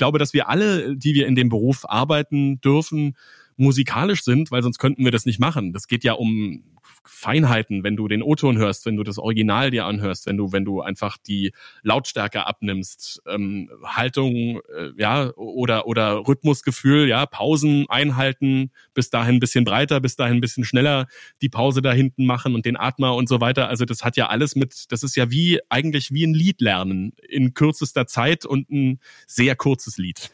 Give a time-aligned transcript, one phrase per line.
[0.00, 3.16] glaube, dass wir alle, die wir in dem Beruf arbeiten dürfen,
[3.58, 5.74] musikalisch sind, weil sonst könnten wir das nicht machen.
[5.74, 6.64] Das geht ja um
[7.04, 10.64] Feinheiten, wenn du den O-Ton hörst, wenn du das Original dir anhörst, wenn du, wenn
[10.64, 11.52] du einfach die
[11.82, 19.40] Lautstärke abnimmst, ähm, Haltung, äh, ja, oder, oder Rhythmusgefühl, ja, Pausen einhalten, bis dahin ein
[19.40, 21.06] bisschen breiter, bis dahin ein bisschen schneller
[21.42, 23.68] die Pause da hinten machen und den Atmer und so weiter.
[23.68, 27.12] Also das hat ja alles mit, das ist ja wie, eigentlich wie ein Lied lernen
[27.28, 30.30] in kürzester Zeit und ein sehr kurzes Lied.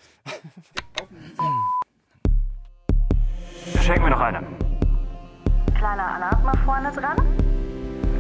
[3.83, 4.66] Schenk mir noch eine.
[5.79, 7.17] Kleiner Alarm vorne dran.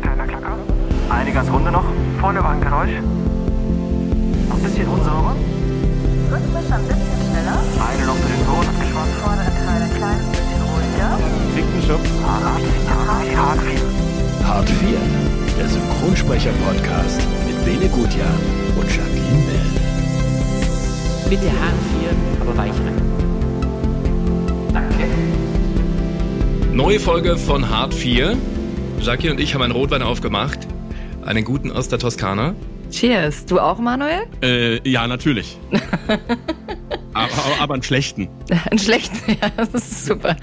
[0.02, 0.56] Kleiner Klacker.
[1.10, 1.84] Eine ganz runde noch.
[2.20, 3.00] Vorne war ein Geräusch.
[4.48, 5.34] Noch ein bisschen unsauber.
[6.30, 7.58] Rhythmisch ein bisschen schneller.
[7.88, 9.14] Eine noch für den Ton abgeschwommen.
[9.24, 11.18] Vordere Teile klein bisschen ruhiger.
[11.56, 12.10] Dicken Schubs.
[12.22, 14.06] Hart, hart, hart viel.
[14.46, 14.98] Hart 4,
[15.58, 18.38] der Synchronsprecher-Podcast mit Bene Gutjahr
[18.76, 19.70] und Jacqueline Bell.
[21.28, 23.02] Bitte Hahn 4, aber weich rein.
[24.72, 25.15] Danke.
[26.76, 28.36] Neue Folge von Hart 4.
[29.00, 30.58] Jackie und ich haben einen Rotwein aufgemacht.
[31.24, 32.54] Einen guten aus der Toskana.
[32.90, 33.46] Cheers.
[33.46, 34.26] Du auch, Manuel?
[34.42, 35.56] Äh, ja, natürlich.
[37.14, 38.28] aber, aber, aber einen schlechten.
[38.70, 40.36] Einen schlechten, ja, das ist super.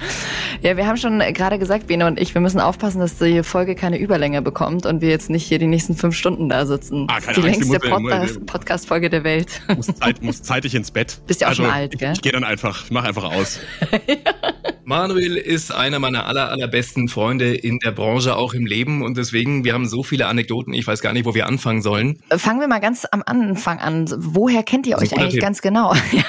[0.64, 3.76] Ja, wir haben schon gerade gesagt, Bene und ich, wir müssen aufpassen, dass die Folge
[3.76, 7.06] keine Überlänge bekommt und wir jetzt nicht hier die nächsten fünf Stunden da sitzen.
[7.12, 9.62] Ah, keine die Angst, längste ja- Podcast- Podcast-Folge der Welt.
[9.76, 11.22] Muss, zeit, muss zeitig ins Bett.
[11.28, 12.14] Bist ja auch also, schon alt, ich, gell?
[12.14, 13.60] Ich gehe dann einfach, ich mach einfach aus.
[14.86, 19.02] Manuel ist einer meiner aller, allerbesten Freunde in der Branche, auch im Leben.
[19.02, 22.20] Und deswegen, wir haben so viele Anekdoten, ich weiß gar nicht, wo wir anfangen sollen.
[22.36, 24.08] Fangen wir mal ganz am Anfang an.
[24.18, 25.42] Woher kennt ihr ist euch eigentlich Tipp.
[25.42, 25.94] ganz genau?
[26.14, 26.24] Ja.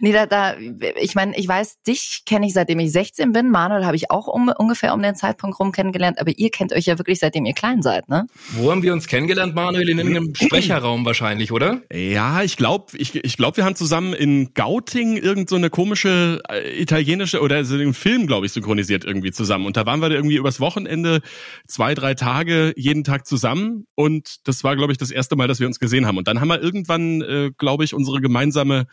[0.00, 0.56] nee, da, da,
[1.00, 3.50] ich meine, ich weiß, dich kenne ich seitdem ich 16 bin.
[3.50, 6.18] Manuel habe ich auch um, ungefähr um den Zeitpunkt rum kennengelernt.
[6.20, 8.26] Aber ihr kennt euch ja wirklich seitdem ihr klein seid, ne?
[8.50, 9.88] Wo haben wir uns kennengelernt, Manuel?
[9.88, 11.80] In einem Sprecherraum wahrscheinlich, oder?
[11.92, 16.42] Ja, ich glaube, ich, ich glaub, wir haben zusammen in Gauting irgend so eine komische
[16.50, 19.66] äh, italienische oder so einen Film, glaube ich, synchronisiert irgendwie zusammen.
[19.66, 21.20] Und da waren wir irgendwie übers Wochenende
[21.66, 23.86] zwei, drei Tage jeden Tag zusammen.
[23.94, 26.18] Und das war, glaube ich, das erste Mal, dass wir uns gesehen haben.
[26.18, 28.86] Und dann haben wir irgendwann, äh, glaube ich, unsere gemeinsame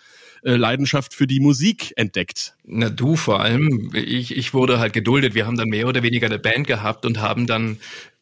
[0.43, 2.55] äh, Leidenschaft für die Musik entdeckt.
[2.65, 3.91] Na, du vor allem.
[3.93, 5.35] Ich, ich wurde halt geduldet.
[5.35, 7.77] Wir haben dann mehr oder weniger eine Band gehabt und haben dann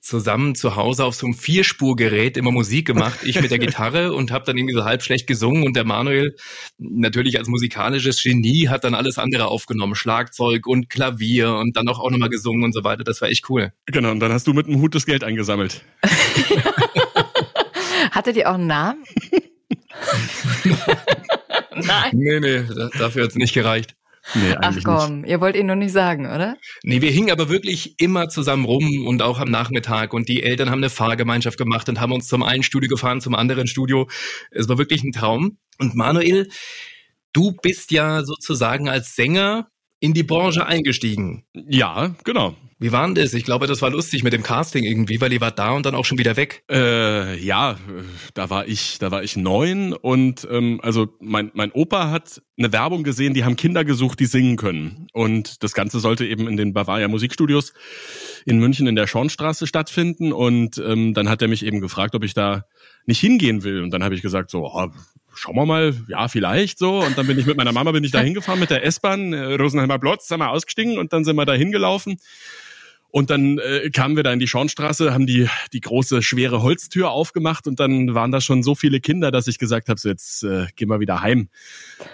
[0.06, 3.22] zusammen zu Hause auf so einem Vierspurgerät immer Musik gemacht.
[3.24, 6.36] Ich mit der Gitarre und habe dann irgendwie so halb schlecht gesungen und der Manuel
[6.78, 9.96] natürlich als musikalisches Genie hat dann alles andere aufgenommen.
[9.96, 13.04] Schlagzeug und Klavier und dann auch, auch nochmal gesungen und so weiter.
[13.04, 13.74] Das war echt cool.
[13.88, 15.84] Genau, und dann hast du mit einem Hut das Geld eingesammelt.
[18.12, 19.04] Hattet ihr auch einen Namen?
[21.76, 22.12] Nein.
[22.14, 23.96] Nee, nee, da- dafür hat's nicht gereicht.
[24.34, 26.58] Nee, Ach komm, ihr wollt ihn nur nicht sagen, oder?
[26.84, 30.70] Nee, wir hingen aber wirklich immer zusammen rum und auch am Nachmittag und die Eltern
[30.72, 34.10] haben eine Fahrgemeinschaft gemacht und haben uns zum einen Studio gefahren, zum anderen Studio.
[34.52, 35.58] Es war wirklich ein Traum.
[35.78, 36.50] Und Manuel,
[37.34, 39.68] du bist ja sozusagen als Sänger
[40.06, 41.44] in die Branche eingestiegen.
[41.68, 42.56] Ja, genau.
[42.78, 43.34] Wie war denn das?
[43.34, 45.96] Ich glaube, das war lustig mit dem Casting irgendwie, weil ihr wart da und dann
[45.96, 46.64] auch schon wieder weg.
[46.70, 47.76] Äh, ja, äh,
[48.36, 52.72] da war ich, da war ich neun und ähm, also mein mein Opa hat eine
[52.72, 56.58] Werbung gesehen, die haben Kinder gesucht, die singen können und das Ganze sollte eben in
[56.58, 57.74] den Bavaria Musikstudios
[58.46, 62.24] in München in der Schornstraße stattfinden und ähm, dann hat er mich eben gefragt, ob
[62.24, 62.66] ich da
[63.08, 64.90] nicht hingehen will und dann habe ich gesagt so, oh,
[65.36, 67.00] schauen wir mal, ja vielleicht so.
[67.00, 69.56] Und dann bin ich mit meiner Mama bin ich da hingefahren mit der S-Bahn äh,
[69.56, 72.20] Rosenheimer Platz, sind wir ausgestiegen und dann sind wir da hingelaufen
[73.16, 77.12] und dann äh, kamen wir da in die Schornstraße, haben die die große schwere Holztür
[77.12, 80.44] aufgemacht und dann waren da schon so viele Kinder, dass ich gesagt habe, so jetzt
[80.44, 81.48] äh, gehen wir wieder heim.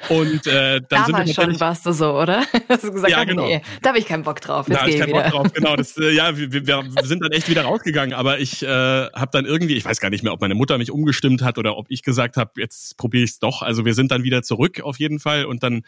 [0.09, 2.43] Und äh, dann sind wir schon warst du so, oder?
[2.69, 3.47] Hast du gesagt, Ja, ach, genau.
[3.47, 4.67] nee, da habe ich keinen Bock drauf.
[4.67, 5.31] Jetzt da hab gehe ich keinen Bock wieder.
[5.31, 5.53] drauf.
[5.53, 8.13] Genau, das, äh, ja, wir, wir, wir sind dann echt wieder rausgegangen.
[8.13, 10.91] Aber ich äh, habe dann irgendwie, ich weiß gar nicht mehr, ob meine Mutter mich
[10.91, 13.63] umgestimmt hat oder ob ich gesagt habe, jetzt probiere ich es doch.
[13.63, 15.81] Also wir sind dann wieder zurück auf jeden Fall und dann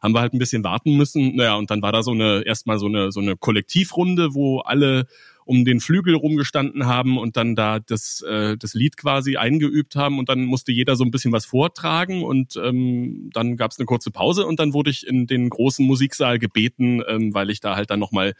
[0.00, 1.34] haben wir halt ein bisschen warten müssen.
[1.34, 5.06] Naja, und dann war da so eine erstmal so eine so eine Kollektivrunde, wo alle
[5.44, 10.20] um den Flügel rumgestanden haben und dann da das, äh, das Lied quasi eingeübt haben
[10.20, 13.86] und dann musste jeder so ein bisschen was vortragen und ähm, dann gab es eine
[13.86, 17.74] kurze Pause und dann wurde ich in den großen Musiksaal gebeten, ähm, weil ich da
[17.74, 18.34] halt dann nochmal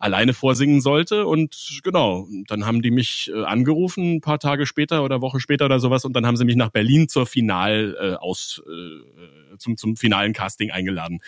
[0.00, 5.04] alleine vorsingen sollte und genau, dann haben die mich äh, angerufen ein paar Tage später
[5.04, 8.14] oder Woche später oder sowas und dann haben sie mich nach Berlin zur Final äh,
[8.14, 11.20] aus äh, zum zum finalen Casting eingeladen.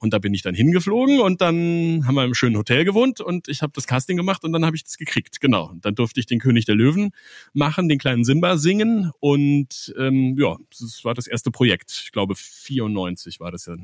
[0.00, 3.48] Und da bin ich dann hingeflogen und dann haben wir im schönen Hotel gewohnt und
[3.48, 5.40] ich habe das Casting gemacht und dann habe ich das gekriegt.
[5.40, 5.70] Genau.
[5.70, 7.12] Und dann durfte ich den König der Löwen
[7.54, 11.90] machen, den kleinen Simba singen und ähm, ja, das war das erste Projekt.
[12.04, 13.74] Ich glaube 94 war das ja.
[13.74, 13.78] äh,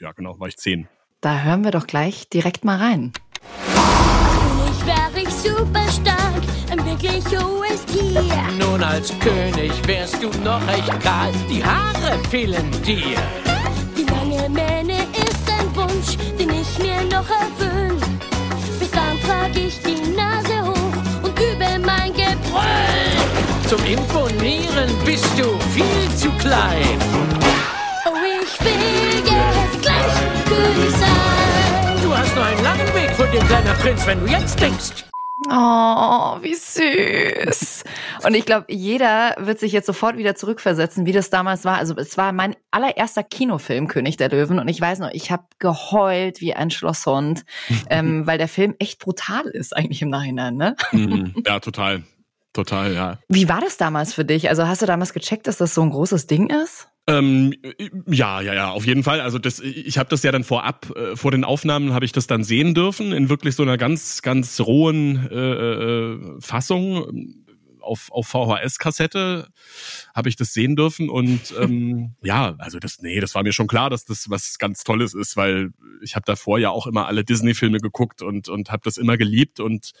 [0.00, 0.88] Ja, genau, war ich zehn.
[1.20, 3.12] Da hören wir doch gleich direkt mal rein.
[3.64, 8.22] König wäre ich super stark, ein wirklich hohes Tier.
[8.56, 13.18] Nun als König wärst du noch echt kahl, die Haare fehlen dir.
[13.96, 17.98] Die lange Mähne ist ein Wunsch, den ich mir noch erfüll.
[18.78, 23.18] Bis dann trag ich die Nase hoch und übe mein Gebrüll.
[23.68, 26.96] Zum Imponieren bist du viel zu klein.
[28.06, 30.14] Oh, ich will jetzt gleich
[30.46, 30.97] König
[33.18, 35.04] vor dir, kleiner Prinz, wenn du jetzt denkst.
[35.50, 37.82] Oh, wie süß.
[38.24, 41.78] Und ich glaube, jeder wird sich jetzt sofort wieder zurückversetzen, wie das damals war.
[41.78, 44.60] Also es war mein allererster Kinofilm, König der Löwen.
[44.60, 47.44] Und ich weiß noch, ich habe geheult wie ein Schlosshund,
[47.90, 50.56] ähm, weil der Film echt brutal ist eigentlich im Nachhinein.
[50.56, 50.76] Ne?
[50.92, 51.34] Mhm.
[51.44, 52.04] Ja, total.
[52.52, 53.18] Total, ja.
[53.28, 54.48] Wie war das damals für dich?
[54.48, 56.88] Also hast du damals gecheckt, dass das so ein großes Ding ist?
[57.08, 57.54] Ähm,
[58.06, 59.22] ja, ja, ja, auf jeden Fall.
[59.22, 62.26] Also das, ich habe das ja dann vorab, äh, vor den Aufnahmen habe ich das
[62.26, 67.34] dann sehen dürfen, in wirklich so einer ganz, ganz rohen äh, äh, Fassung.
[67.80, 69.48] Auf, auf VHS-Kassette
[70.14, 73.66] habe ich das sehen dürfen und ähm, ja, also das, nee, das war mir schon
[73.66, 75.70] klar, dass das was ganz Tolles ist, weil
[76.02, 79.58] ich habe davor ja auch immer alle Disney-Filme geguckt und und habe das immer geliebt
[79.58, 79.92] und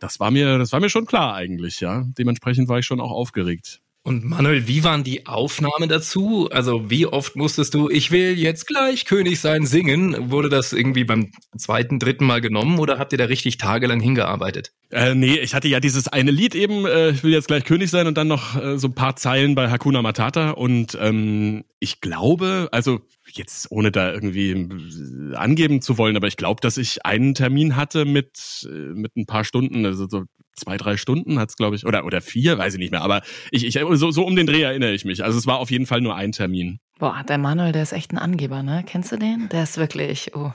[0.00, 2.04] das war mir, das war mir schon klar eigentlich, ja.
[2.18, 3.80] Dementsprechend war ich schon auch aufgeregt.
[4.02, 6.48] Und Manuel, wie waren die Aufnahmen dazu?
[6.50, 10.30] Also wie oft musstest du, ich will jetzt gleich König sein, singen?
[10.30, 14.72] Wurde das irgendwie beim zweiten, dritten Mal genommen oder habt ihr da richtig tagelang hingearbeitet?
[14.92, 17.90] Äh, nee, ich hatte ja dieses eine Lied eben, äh, ich will jetzt gleich König
[17.90, 22.00] sein und dann noch äh, so ein paar Zeilen bei Hakuna Matata und ähm, ich
[22.00, 23.00] glaube, also
[23.30, 27.76] jetzt ohne da irgendwie äh, angeben zu wollen, aber ich glaube, dass ich einen Termin
[27.76, 30.24] hatte mit äh, mit ein paar Stunden, also so
[30.56, 33.22] zwei, drei Stunden hat's glaube ich, oder oder vier, weiß ich nicht mehr, aber
[33.52, 35.22] ich, ich so, so um den Dreh erinnere ich mich.
[35.22, 36.80] Also es war auf jeden Fall nur ein Termin.
[36.98, 38.84] Boah, der Manuel, der ist echt ein Angeber, ne?
[38.84, 39.48] Kennst du den?
[39.50, 40.52] Der ist wirklich, oh.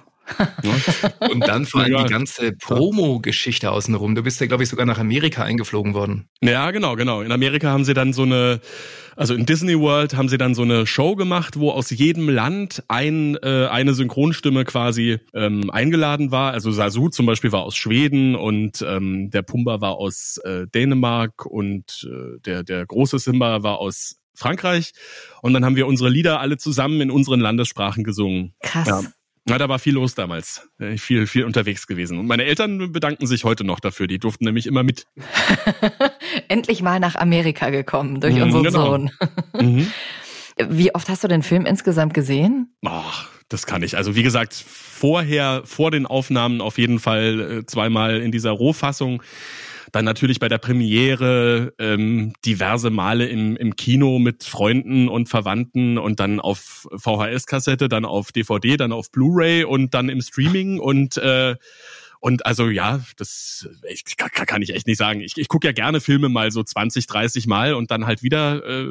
[1.31, 4.16] Und dann vor allem die ganze Promo-Geschichte außenrum.
[4.16, 6.27] Du bist ja, glaube ich, sogar nach Amerika eingeflogen worden.
[6.42, 7.22] Ja, genau, genau.
[7.22, 8.60] In Amerika haben sie dann so eine,
[9.16, 12.83] also in Disney World haben sie dann so eine Show gemacht, wo aus jedem Land
[12.88, 16.54] ein, äh, eine Synchronstimme quasi ähm, eingeladen war.
[16.54, 21.45] Also Sasu zum Beispiel war aus Schweden und ähm, der Pumba war aus äh, Dänemark
[21.45, 24.92] und äh, der, der große Simba war aus Frankreich.
[25.42, 28.54] Und dann haben wir unsere Lieder alle zusammen in unseren Landessprachen gesungen.
[28.62, 28.88] Krass.
[28.88, 29.01] Ja.
[29.47, 30.68] Na, da war viel los damals.
[30.80, 32.18] Äh, Viel, viel unterwegs gewesen.
[32.18, 34.07] Und meine Eltern bedanken sich heute noch dafür.
[34.07, 35.06] Die durften nämlich immer mit.
[36.47, 38.86] Endlich mal nach Amerika gekommen durch Mhm, unseren genau.
[38.86, 39.12] Sohn.
[39.62, 39.92] Mhm.
[40.69, 42.74] Wie oft hast du den Film insgesamt gesehen?
[42.86, 43.97] Ach, das kann ich.
[43.97, 49.21] Also wie gesagt, vorher, vor den Aufnahmen auf jeden Fall äh, zweimal in dieser Rohfassung.
[49.92, 55.98] Dann natürlich bei der Premiere ähm, diverse Male im, im Kino mit Freunden und Verwandten
[55.98, 61.18] und dann auf VHS-Kassette, dann auf DVD, dann auf Blu-ray und dann im Streaming und
[61.18, 61.56] äh,
[62.20, 65.22] und also ja, das ich, kann, kann ich echt nicht sagen.
[65.22, 68.66] Ich, ich gucke ja gerne Filme mal so 20, 30 Mal und dann halt wieder
[68.66, 68.88] äh,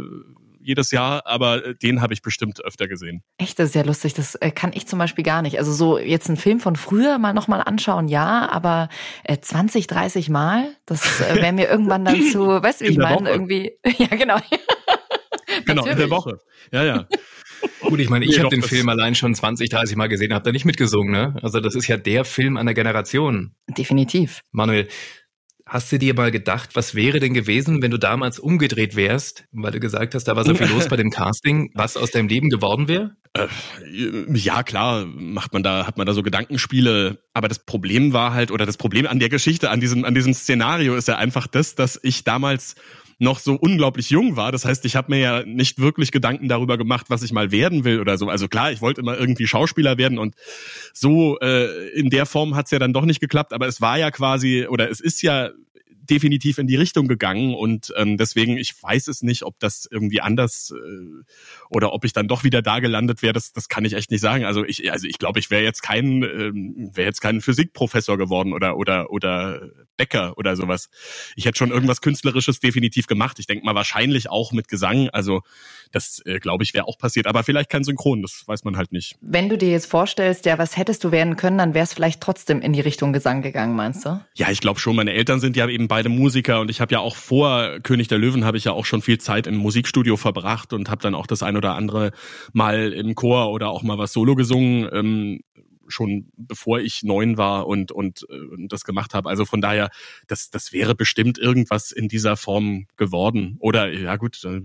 [0.65, 3.23] jedes Jahr, aber äh, den habe ich bestimmt öfter gesehen.
[3.39, 4.15] Echt, das ist ja lustig.
[4.15, 5.59] Das äh, kann ich zum Beispiel gar nicht.
[5.59, 8.89] Also so jetzt einen Film von früher mal nochmal anschauen, ja, aber
[9.25, 12.99] äh, 20, 30 Mal, das äh, wäre mir irgendwann dann zu, weißt du, wie ich
[12.99, 13.31] meine?
[13.31, 14.39] Irgendwie, ja genau.
[15.67, 16.11] Genau, in der.
[16.11, 16.41] Woche.
[16.73, 17.07] Ja, ja.
[17.81, 20.53] Gut, ich meine, ich habe den Film allein schon 20, 30 Mal gesehen, habe da
[20.53, 21.37] nicht mitgesungen, ne?
[21.43, 23.55] Also das ist ja der Film einer Generation.
[23.69, 24.41] Definitiv.
[24.51, 24.89] Manuel,
[25.75, 29.73] hast du dir mal gedacht, was wäre denn gewesen, wenn du damals umgedreht wärst, weil
[29.73, 32.49] du gesagt hast, da war so viel los bei dem Casting, was aus deinem Leben
[32.49, 33.17] geworden wäre?
[33.33, 33.49] Äh,
[34.33, 37.19] ja, klar, macht man da, hat man da so Gedankenspiele.
[37.33, 40.33] Aber das Problem war halt, oder das Problem an der Geschichte, an diesem, an diesem
[40.33, 42.77] Szenario ist ja einfach das, dass ich damals
[43.25, 44.53] noch so unglaublich jung war.
[44.53, 47.85] Das heißt, ich habe mir ja nicht wirklich Gedanken darüber gemacht, was ich mal werden
[47.85, 48.29] will oder so.
[48.29, 50.37] Also klar, ich wollte immer irgendwie Schauspieler werden und
[50.93, 53.53] so äh, in der Form hat's ja dann doch nicht geklappt.
[53.53, 55.51] Aber es war ja quasi, oder es ist ja
[56.11, 60.21] definitiv in die Richtung gegangen und ähm, deswegen, ich weiß es nicht, ob das irgendwie
[60.21, 61.25] anders äh,
[61.71, 64.21] oder ob ich dann doch wieder da gelandet wäre, das, das kann ich echt nicht
[64.21, 64.45] sagen.
[64.45, 68.53] Also ich, also ich glaube, ich wäre jetzt kein, ähm, wäre jetzt kein Physikprofessor geworden
[68.53, 70.89] oder oder oder Bäcker oder sowas.
[71.37, 73.39] Ich hätte schon irgendwas Künstlerisches definitiv gemacht.
[73.39, 75.09] Ich denke mal wahrscheinlich auch mit Gesang.
[75.11, 75.43] Also
[75.93, 78.93] das äh, glaube ich wäre auch passiert, aber vielleicht kein Synchron, das weiß man halt
[78.93, 79.17] nicht.
[79.21, 82.61] Wenn du dir jetzt vorstellst, ja, was hättest du werden können, dann wär's vielleicht trotzdem
[82.61, 84.21] in die Richtung Gesang gegangen, meinst du?
[84.35, 84.97] Ja, ich glaube schon.
[84.97, 88.19] Meine Eltern sind ja eben beide Musiker und ich habe ja auch vor König der
[88.19, 91.29] Löwen habe ich ja auch schon viel Zeit im Musikstudio verbracht und habe dann auch
[91.29, 92.11] das ein oder andere
[92.53, 94.89] Mal im Chor oder auch mal was Solo gesungen.
[94.93, 95.41] Ähm,
[95.87, 99.29] schon bevor ich neun war und und, äh, und das gemacht habe.
[99.29, 99.91] Also von daher,
[100.27, 103.57] das das wäre bestimmt irgendwas in dieser Form geworden.
[103.61, 104.63] Oder ja gut, äh,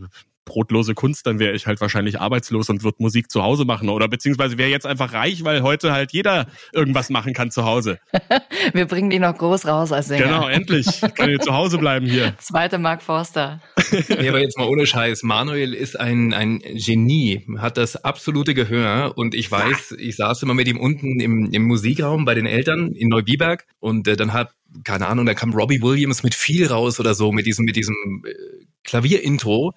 [0.49, 3.87] brotlose Kunst, dann wäre ich halt wahrscheinlich arbeitslos und würde Musik zu Hause machen.
[3.87, 7.99] Oder beziehungsweise wäre jetzt einfach reich, weil heute halt jeder irgendwas machen kann zu Hause.
[8.73, 10.25] Wir bringen die noch groß raus als Sänger.
[10.25, 10.87] Genau, endlich.
[11.15, 12.33] Kann ich zu Hause bleiben hier.
[12.39, 13.61] Zweite Mark Forster.
[14.09, 15.23] Nee, aber jetzt mal ohne Scheiß.
[15.23, 20.53] Manuel ist ein, ein Genie, hat das absolute Gehör und ich weiß, ich saß immer
[20.53, 24.51] mit ihm unten im, im Musikraum bei den Eltern in Neubiberg und äh, dann hat,
[24.83, 27.95] keine Ahnung, da kam Robbie Williams mit viel raus oder so, mit diesem, mit diesem
[28.25, 29.73] äh, Klavierintro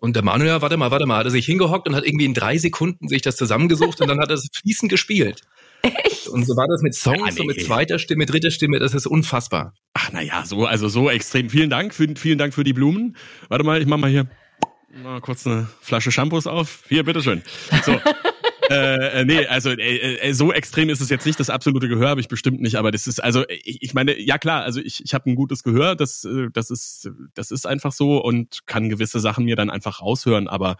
[0.00, 2.34] und der Manuel, warte mal, warte mal, hat er sich hingehockt und hat irgendwie in
[2.34, 5.42] drei Sekunden sich das zusammengesucht und dann hat er es fließend gespielt.
[5.82, 6.28] Echt?
[6.28, 7.40] Und so war das mit Songs Ja, nee.
[7.40, 9.74] und mit zweiter Stimme, dritter Stimme, das ist unfassbar.
[9.94, 11.48] Ach, naja, so, also so extrem.
[11.48, 13.16] Vielen Dank für, vielen Dank für die Blumen.
[13.48, 14.26] Warte mal, ich mach mal hier
[15.02, 16.84] mal kurz eine Flasche Shampoos auf.
[16.88, 17.42] Hier, bitteschön.
[17.84, 17.92] So.
[18.70, 21.40] äh, äh, nee, also äh, äh, so extrem ist es jetzt nicht.
[21.40, 24.38] Das absolute Gehör habe ich bestimmt nicht, aber das ist also ich, ich meine, ja
[24.38, 27.90] klar, also ich, ich habe ein gutes Gehör, das äh, das ist das ist einfach
[27.90, 30.76] so und kann gewisse Sachen mir dann einfach raushören, aber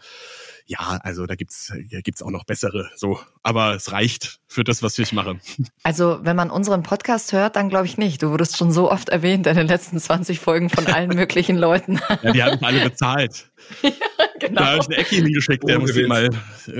[0.65, 4.81] ja, also da gibt's da gibt's auch noch bessere so, aber es reicht für das,
[4.83, 5.39] was ich mache.
[5.83, 8.21] Also, wenn man unseren Podcast hört, dann glaube ich nicht.
[8.23, 11.99] Du wurdest schon so oft erwähnt in den letzten 20 Folgen von allen möglichen Leuten.
[12.21, 13.51] Ja, die haben alle bezahlt.
[14.39, 14.61] genau.
[14.61, 16.29] Da habe ich eine Ecke hingeschickt, der Ohne muss mal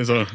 [0.03, 0.25] so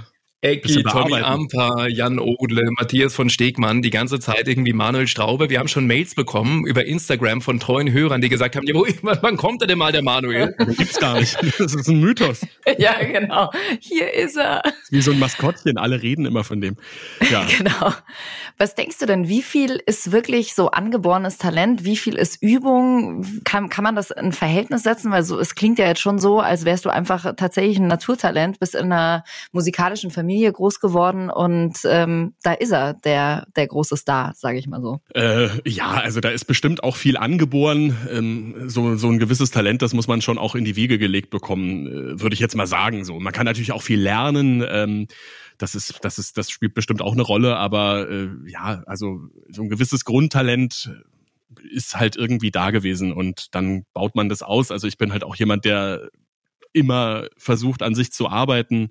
[0.46, 1.20] Ecki, Bisschen Tommy.
[1.22, 5.50] Amper, Jan Odle, Matthias von Stegmann, die ganze Zeit irgendwie Manuel Straube.
[5.50, 8.86] Wir haben schon Mails bekommen über Instagram von treuen Hörern, die gesagt haben, ja, wo,
[9.02, 10.54] wann kommt denn mal der Manuel?
[10.76, 11.36] gibt's gar nicht.
[11.58, 12.46] Das ist ein Mythos.
[12.78, 13.50] Ja, genau.
[13.80, 14.60] Hier ist er.
[14.90, 16.76] Wie so ein Maskottchen, alle reden immer von dem.
[17.30, 17.46] Ja.
[17.56, 17.92] Genau.
[18.58, 21.84] Was denkst du denn, wie viel ist wirklich so angeborenes Talent?
[21.84, 23.24] Wie viel ist Übung?
[23.44, 25.10] Kann, kann man das in Verhältnis setzen?
[25.10, 28.58] Weil so, es klingt ja jetzt schon so, als wärst du einfach tatsächlich ein Naturtalent,
[28.58, 33.96] bist in einer musikalischen Familie groß geworden und ähm, da ist er, der, der große
[33.96, 35.00] Star, sage ich mal so.
[35.14, 37.96] Äh, ja, also da ist bestimmt auch viel angeboren.
[38.10, 41.30] Ähm, so, so ein gewisses Talent, das muss man schon auch in die Wiege gelegt
[41.30, 43.04] bekommen, äh, würde ich jetzt mal sagen.
[43.04, 44.64] So, man kann natürlich auch viel lernen.
[44.68, 45.06] Ähm,
[45.58, 47.56] das ist, das ist, das spielt bestimmt auch eine Rolle.
[47.56, 50.90] Aber äh, ja, also so ein gewisses Grundtalent
[51.70, 54.70] ist halt irgendwie da gewesen und dann baut man das aus.
[54.70, 56.10] Also ich bin halt auch jemand, der
[56.76, 58.90] immer versucht, an sich zu arbeiten,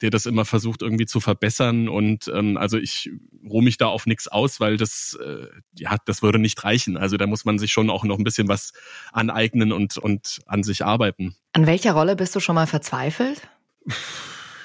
[0.00, 1.88] der das immer versucht, irgendwie zu verbessern.
[1.88, 3.10] Und ähm, also ich
[3.48, 5.46] ruhe mich da auf nichts aus, weil das, äh,
[5.78, 6.96] ja, das würde nicht reichen.
[6.96, 8.72] Also da muss man sich schon auch noch ein bisschen was
[9.12, 11.36] aneignen und, und an sich arbeiten.
[11.52, 13.42] An welcher Rolle bist du schon mal verzweifelt?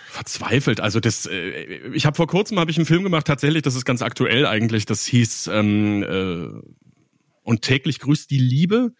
[0.10, 0.79] Verzweifelt.
[0.79, 3.84] Also das, äh, ich habe vor kurzem habe ich einen Film gemacht, tatsächlich, das ist
[3.84, 4.86] ganz aktuell eigentlich.
[4.86, 6.48] Das hieß ähm, äh,
[7.43, 8.93] Und täglich grüßt die Liebe.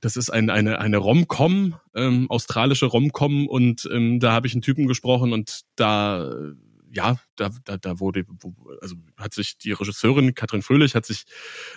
[0.00, 4.62] Das ist ein, eine, eine Rom-Com, ähm, australische Rom-Com und ähm, da habe ich einen
[4.62, 6.32] Typen gesprochen und da,
[6.90, 8.26] ja, da, da, da wurde,
[8.82, 11.24] also hat sich die Regisseurin Katrin Fröhlich hat sich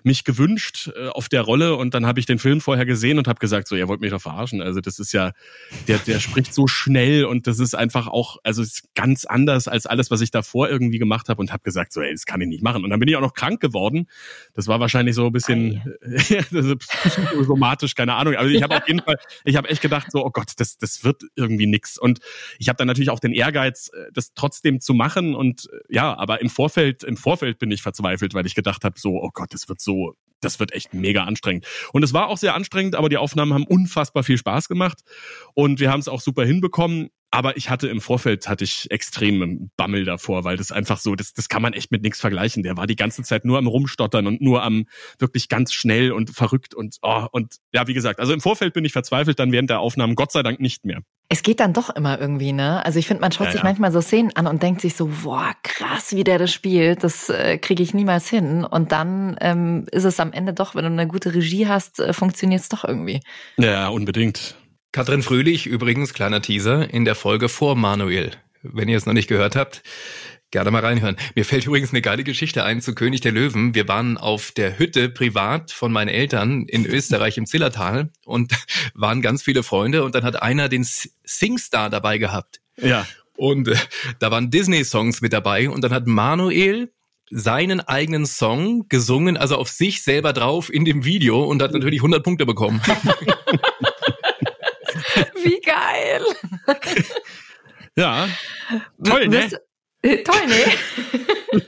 [0.03, 3.27] mich gewünscht äh, auf der Rolle und dann habe ich den Film vorher gesehen und
[3.27, 4.61] habe gesagt, so, ihr wollt mich doch verarschen.
[4.61, 5.31] Also das ist ja,
[5.87, 9.67] der, der spricht so schnell und das ist einfach auch, also es ist ganz anders
[9.67, 12.41] als alles, was ich davor irgendwie gemacht habe und habe gesagt, so, ey, das kann
[12.41, 12.83] ich nicht machen.
[12.83, 14.07] Und dann bin ich auch noch krank geworden.
[14.53, 15.81] Das war wahrscheinlich so ein bisschen
[16.79, 18.35] psychosomatisch, keine Ahnung.
[18.35, 19.15] Also ich habe auf jeden Fall,
[19.45, 21.97] ich habe echt gedacht, so, oh Gott, das, das wird irgendwie nix.
[21.97, 22.19] Und
[22.59, 25.35] ich habe dann natürlich auch den Ehrgeiz, äh, das trotzdem zu machen.
[25.35, 28.99] Und äh, ja, aber im Vorfeld, im Vorfeld bin ich verzweifelt, weil ich gedacht habe,
[28.99, 31.65] so, oh Gott, das wird so, das wird echt mega anstrengend.
[31.93, 35.01] Und es war auch sehr anstrengend, aber die Aufnahmen haben unfassbar viel Spaß gemacht
[35.53, 37.09] und wir haben es auch super hinbekommen.
[37.33, 41.33] Aber ich hatte im Vorfeld hatte ich extremen Bammel davor, weil das einfach so, das,
[41.33, 42.61] das kann man echt mit nichts vergleichen.
[42.61, 44.85] Der war die ganze Zeit nur am Rumstottern und nur am
[45.17, 48.85] wirklich ganz schnell und verrückt und oh, und ja, wie gesagt, also im Vorfeld bin
[48.85, 51.01] ich verzweifelt, dann während der Aufnahmen Gott sei Dank nicht mehr.
[51.27, 52.85] Es geht dann doch immer irgendwie, ne?
[52.85, 53.65] Also ich finde, man schaut Ja, sich ja.
[53.65, 57.29] manchmal so Szenen an und denkt sich so, boah, krass, wie der das spielt, das
[57.29, 58.63] äh, kriege ich niemals hin.
[58.63, 62.13] Und dann ähm, ist es am Ende doch, wenn du eine gute Regie hast, äh,
[62.13, 63.21] funktioniert es doch irgendwie.
[63.57, 64.55] Ja, unbedingt.
[64.93, 68.29] Katrin Fröhlich, übrigens, kleiner Teaser, in der Folge vor Manuel.
[68.61, 69.81] Wenn ihr es noch nicht gehört habt,
[70.51, 71.15] gerne mal reinhören.
[71.33, 73.73] Mir fällt übrigens eine geile Geschichte ein zu König der Löwen.
[73.73, 78.53] Wir waren auf der Hütte privat von meinen Eltern in Österreich im Zillertal und
[78.93, 80.85] waren ganz viele Freunde und dann hat einer den
[81.23, 82.61] Singstar dabei gehabt.
[82.79, 83.07] Ja.
[83.35, 83.75] Und äh,
[84.19, 86.93] da waren Disney-Songs mit dabei und dann hat Manuel
[87.31, 92.01] seinen eigenen Song gesungen, also auf sich selber drauf in dem Video und hat natürlich
[92.01, 92.79] 100 Punkte bekommen.
[95.43, 96.23] Wie geil!
[97.95, 98.27] Ja.
[99.03, 99.49] Toll, ne?
[100.01, 101.61] Äh, toll, ne?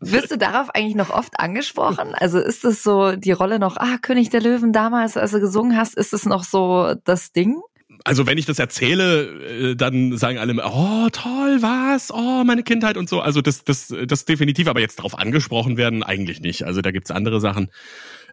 [0.00, 2.14] Wirst du darauf eigentlich noch oft angesprochen?
[2.14, 5.76] Also ist es so die Rolle noch, ah, König der Löwen damals, als du gesungen
[5.76, 7.60] hast, ist es noch so das Ding?
[8.04, 12.96] Also wenn ich das erzähle, äh, dann sagen alle, oh toll, was, oh meine Kindheit
[12.96, 13.20] und so.
[13.20, 16.64] Also das, das, das definitiv, aber jetzt darauf angesprochen werden eigentlich nicht.
[16.64, 17.70] Also da gibt's andere Sachen.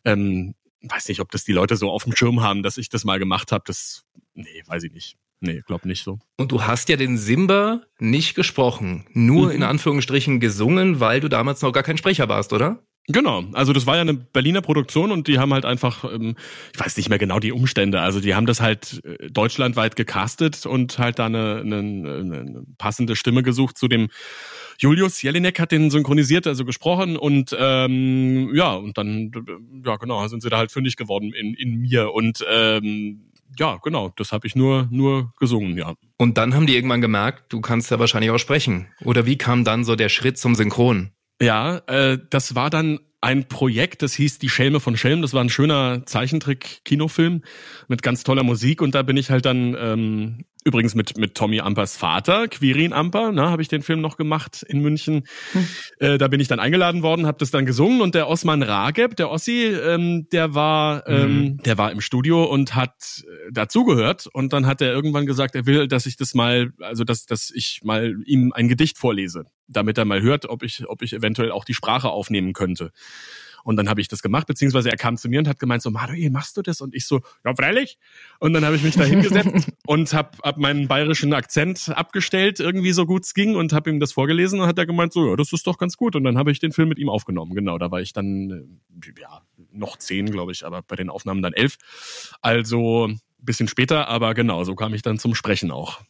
[0.04, 3.04] Ähm, weiß nicht, ob das die Leute so auf dem Schirm haben, dass ich das
[3.06, 3.64] mal gemacht habe.
[3.66, 5.18] Das, nee, weiß ich nicht.
[5.40, 6.20] nee, glaub nicht so.
[6.38, 9.52] Und du hast ja den Simba nicht gesprochen, nur Mhm.
[9.56, 12.82] in Anführungsstrichen gesungen, weil du damals noch gar kein Sprecher warst, oder?
[13.08, 16.38] Genau, also das war ja eine Berliner Produktion und die haben halt einfach, ähm,
[16.74, 20.66] ich weiß nicht mehr genau die Umstände, also die haben das halt äh, deutschlandweit gecastet
[20.66, 24.08] und halt da eine, eine, eine passende Stimme gesucht zu dem
[24.80, 30.26] Julius Jelinek hat den synchronisiert, also gesprochen und ähm, ja, und dann, äh, ja genau,
[30.30, 33.26] sind sie da halt fündig geworden in, in mir und ähm,
[33.60, 35.94] ja, genau, das habe ich nur, nur gesungen, ja.
[36.18, 38.88] Und dann haben die irgendwann gemerkt, du kannst ja wahrscheinlich auch sprechen.
[39.04, 41.12] Oder wie kam dann so der Schritt zum Synchron?
[41.42, 45.22] Ja, äh, das war dann ein Projekt, das hieß Die Schelme von Schelm.
[45.22, 47.42] Das war ein schöner Zeichentrick-Kinofilm
[47.88, 48.82] mit ganz toller Musik.
[48.82, 53.32] Und da bin ich halt dann ähm, übrigens mit mit Tommy Ampers Vater, Quirin Amper,
[53.32, 55.24] ne, habe ich den Film noch gemacht in München.
[56.00, 58.02] Äh, da bin ich dann eingeladen worden, habe das dann gesungen.
[58.02, 62.76] Und der Osman Rageb, der Ossi, ähm, der war ähm, der war im Studio und
[62.76, 64.28] hat äh, dazugehört.
[64.32, 67.52] Und dann hat er irgendwann gesagt, er will, dass ich das mal, also dass dass
[67.52, 71.52] ich mal ihm ein Gedicht vorlese, damit er mal hört, ob ich ob ich eventuell
[71.52, 72.92] auch die Sprache aufnehmen könnte.
[73.64, 75.90] Und dann habe ich das gemacht, beziehungsweise er kam zu mir und hat gemeint so,
[75.90, 76.82] Manuel, machst du das?
[76.82, 77.98] Und ich so, ja, freilich.
[78.40, 82.92] Und dann habe ich mich da hingesetzt und habe hab meinen bayerischen Akzent abgestellt, irgendwie
[82.92, 85.36] so gut es ging und habe ihm das vorgelesen und hat er gemeint so, ja,
[85.36, 86.16] das ist doch ganz gut.
[86.16, 87.56] Und dann habe ich den Film mit ihm aufgenommen.
[87.56, 89.42] Genau, da war ich dann, äh, ja,
[89.72, 91.78] noch zehn, glaube ich, aber bei den Aufnahmen dann elf.
[92.42, 96.02] Also ein bisschen später, aber genau, so kam ich dann zum Sprechen auch.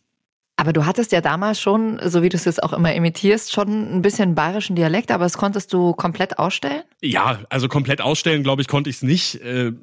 [0.55, 3.95] Aber du hattest ja damals schon, so wie du es jetzt auch immer imitierst, schon
[3.95, 6.83] ein bisschen bayerischen Dialekt, aber das konntest du komplett ausstellen?
[7.01, 9.41] Ja, also komplett ausstellen, glaube ich, konnte ich es nicht.
[9.41, 9.73] Äh,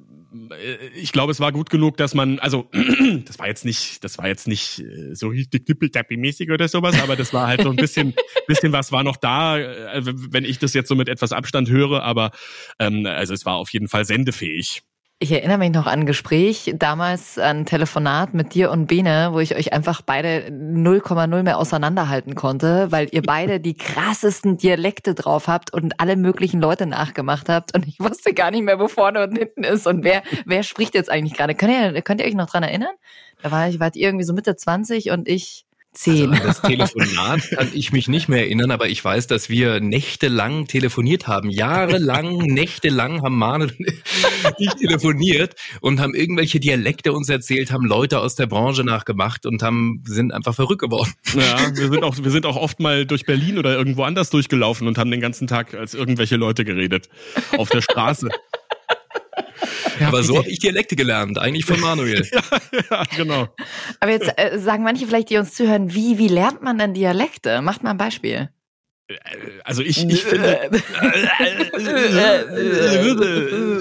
[0.94, 2.68] ich glaube, es war gut genug, dass man, also
[3.24, 7.16] das war jetzt nicht, das war jetzt nicht äh, so richtig tippeltappi-mäßig oder sowas, aber
[7.16, 8.14] das war halt so ein bisschen,
[8.46, 12.04] bisschen was war noch da, äh, wenn ich das jetzt so mit etwas Abstand höre,
[12.04, 12.30] aber
[12.78, 14.82] ähm, also es war auf jeden Fall sendefähig.
[15.22, 19.40] Ich erinnere mich noch an ein Gespräch, damals ein Telefonat mit dir und Bene, wo
[19.40, 25.46] ich euch einfach beide 0,0 mehr auseinanderhalten konnte, weil ihr beide die krassesten Dialekte drauf
[25.46, 29.22] habt und alle möglichen Leute nachgemacht habt und ich wusste gar nicht mehr, wo vorne
[29.22, 31.54] und hinten ist und wer, wer spricht jetzt eigentlich gerade.
[31.54, 32.94] Könnt ihr, könnt ihr euch noch dran erinnern?
[33.42, 36.30] Da war ich, wart ihr irgendwie so Mitte 20 und ich zehn.
[36.30, 39.80] Also an das Telefonat kann ich mich nicht mehr erinnern, aber ich weiß, dass wir
[39.80, 41.50] nächtelang telefoniert haben.
[41.50, 48.20] Jahrelang, nächtelang haben Manu und ich telefoniert und haben irgendwelche Dialekte uns erzählt, haben Leute
[48.20, 51.12] aus der Branche nachgemacht und haben, sind einfach verrückt geworden.
[51.34, 54.86] Ja, wir sind auch, wir sind auch oft mal durch Berlin oder irgendwo anders durchgelaufen
[54.86, 57.08] und haben den ganzen Tag als irgendwelche Leute geredet.
[57.56, 58.28] Auf der Straße.
[60.00, 62.28] Aber so habe ich Dialekte gelernt, eigentlich von Manuel.
[62.90, 63.48] ja, genau.
[64.00, 67.62] Aber jetzt äh, sagen manche vielleicht, die uns zuhören, wie, wie lernt man denn Dialekte?
[67.62, 68.50] Macht mal ein Beispiel.
[69.64, 70.70] Also ich, ich finde.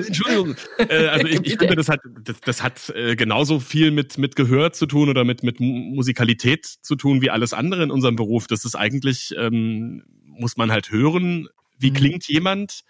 [0.07, 0.55] Entschuldigung.
[0.77, 4.35] Äh, Also ich, ich finde, das hat, das, das hat äh, genauso viel mit, mit
[4.35, 8.15] Gehör zu tun oder mit, mit Mu- Musikalität zu tun wie alles andere in unserem
[8.15, 8.47] Beruf.
[8.47, 11.95] Das ist eigentlich, ähm, muss man halt hören, wie Mhm.
[11.95, 12.81] klingt jemand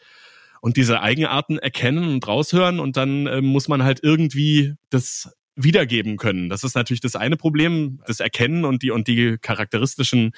[0.61, 5.29] und diese Eigenarten erkennen und raushören und dann ähm, muss man halt irgendwie das
[5.63, 6.49] wiedergeben können.
[6.49, 10.31] Das ist natürlich das eine Problem, das Erkennen und die und die charakteristischen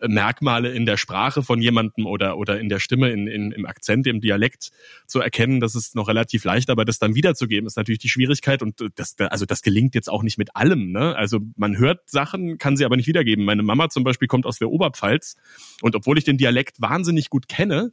[0.00, 3.66] äh, Merkmale in der Sprache von jemandem oder oder in der Stimme, in, in, im
[3.66, 4.70] Akzent, im Dialekt
[5.06, 5.60] zu erkennen.
[5.60, 8.88] Das ist noch relativ leicht, aber das dann wiederzugeben ist natürlich die Schwierigkeit und äh,
[8.94, 10.90] das also das gelingt jetzt auch nicht mit allem.
[10.90, 11.14] Ne?
[11.16, 13.44] Also man hört Sachen, kann sie aber nicht wiedergeben.
[13.44, 15.36] Meine Mama zum Beispiel kommt aus der Oberpfalz
[15.82, 17.92] und obwohl ich den Dialekt wahnsinnig gut kenne,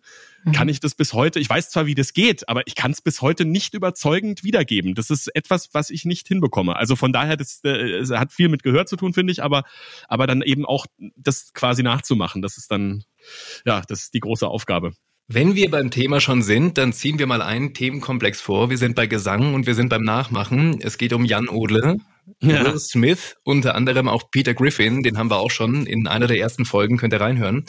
[0.53, 3.01] kann ich das bis heute, ich weiß zwar, wie das geht, aber ich kann es
[3.01, 4.95] bis heute nicht überzeugend wiedergeben.
[4.95, 6.75] Das ist etwas, was ich nicht hinbekomme.
[6.75, 9.63] Also von daher, das äh, es hat viel mit Gehör zu tun, finde ich, aber,
[10.07, 13.03] aber dann eben auch das quasi nachzumachen, das ist dann,
[13.65, 14.93] ja, das ist die große Aufgabe.
[15.31, 18.71] Wenn wir beim Thema schon sind, dann ziehen wir mal einen Themenkomplex vor.
[18.71, 20.79] Wir sind bei Gesang und wir sind beim Nachmachen.
[20.81, 21.97] Es geht um Jan Odle,
[22.41, 22.65] Ja.
[22.65, 26.39] Will Smith, unter anderem auch Peter Griffin, den haben wir auch schon in einer der
[26.39, 27.65] ersten Folgen, könnt ihr reinhören.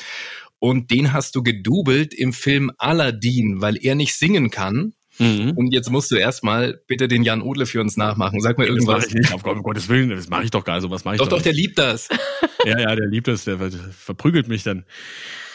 [0.60, 4.92] Und den hast du gedubelt im Film Aladdin, weil er nicht singen kann.
[5.18, 5.52] Mhm.
[5.56, 8.40] Und jetzt musst du erstmal bitte den Jan Odle für uns nachmachen.
[8.40, 9.06] Sag mir Das irgendwas.
[9.06, 11.16] ich nicht, auf Gott- um Gottes Willen, das mache ich doch gar so, was mache
[11.16, 12.08] ich Doch, doch, der liebt das.
[12.66, 14.84] Ja, ja, der liebt es, der ver- verprügelt mich dann.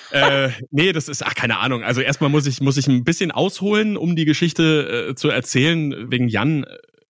[0.10, 1.84] Äh, nee, das ist, ach, keine Ahnung.
[1.84, 6.10] Also erstmal muss ich, muss ich ein bisschen ausholen, um die Geschichte äh, zu erzählen,
[6.12, 6.66] wegen Jan.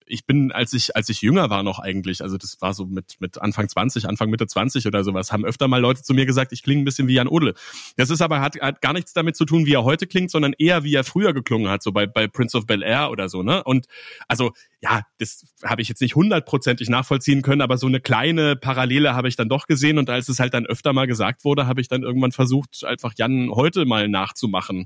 [0.08, 3.16] Ich bin, als ich, als ich jünger war noch eigentlich, also das war so mit,
[3.20, 6.52] mit Anfang 20, Anfang Mitte 20 oder sowas, haben öfter mal Leute zu mir gesagt,
[6.52, 7.54] ich klinge ein bisschen wie Jan Odle.
[7.98, 10.54] Das ist aber, hat, hat gar nichts damit zu tun, wie er heute klingt, sondern
[10.58, 13.44] eher, wie er früher geklungen hat, so bei, bei Prince of Bel Air oder so,
[13.44, 13.64] ne?
[13.64, 13.88] Und,
[14.28, 14.54] also,
[14.86, 19.28] ja, das habe ich jetzt nicht hundertprozentig nachvollziehen können, aber so eine kleine Parallele habe
[19.28, 21.88] ich dann doch gesehen und als es halt dann öfter mal gesagt wurde, habe ich
[21.88, 24.86] dann irgendwann versucht, einfach Jan heute mal nachzumachen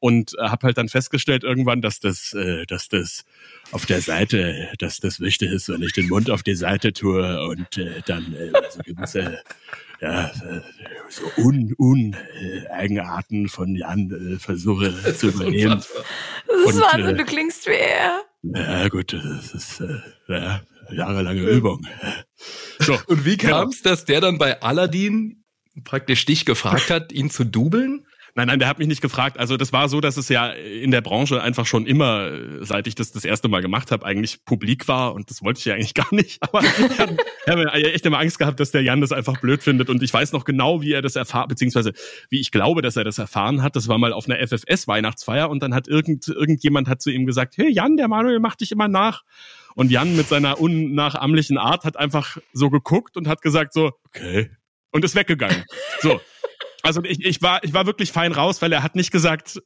[0.00, 3.26] und äh, habe halt dann festgestellt irgendwann, dass das, äh, dass das
[3.70, 7.46] auf der Seite, dass das wichtig ist, wenn ich den Mund auf die Seite tue
[7.46, 9.42] und äh, dann äh, so gewisse
[10.00, 10.60] ja, äh,
[11.08, 15.76] so un, un äh, Eigenarten von Jan äh, versuche zu übernehmen.
[15.76, 18.22] Das ist Und, Wahnsinn, äh, du klingst wie er.
[18.52, 21.86] Ja gut, das ist äh, ja, jahrelange Übung.
[22.78, 25.44] So, Und wie kam es, dass der dann bei Aladdin
[25.84, 28.06] praktisch dich gefragt hat, ihn zu dubeln?
[28.36, 29.38] Nein, nein, der hat mich nicht gefragt.
[29.38, 32.96] Also das war so, dass es ja in der Branche einfach schon immer, seit ich
[32.96, 35.94] das das erste Mal gemacht habe, eigentlich publik war und das wollte ich ja eigentlich
[35.94, 36.42] gar nicht.
[36.42, 37.16] Aber ich habe
[37.46, 40.32] hab echt immer Angst gehabt, dass der Jan das einfach blöd findet und ich weiß
[40.32, 41.92] noch genau, wie er das erfahren, beziehungsweise
[42.28, 43.76] wie ich glaube, dass er das erfahren hat.
[43.76, 47.56] Das war mal auf einer FFS-Weihnachtsfeier und dann hat irgend, irgendjemand hat zu ihm gesagt,
[47.56, 49.22] hey Jan, der Manuel macht dich immer nach.
[49.76, 54.50] Und Jan mit seiner unnachahmlichen Art hat einfach so geguckt und hat gesagt so, okay.
[54.90, 55.64] Und ist weggegangen.
[56.00, 56.20] So.
[56.84, 59.62] Also ich, ich war ich war wirklich fein raus, weil er hat nicht gesagt,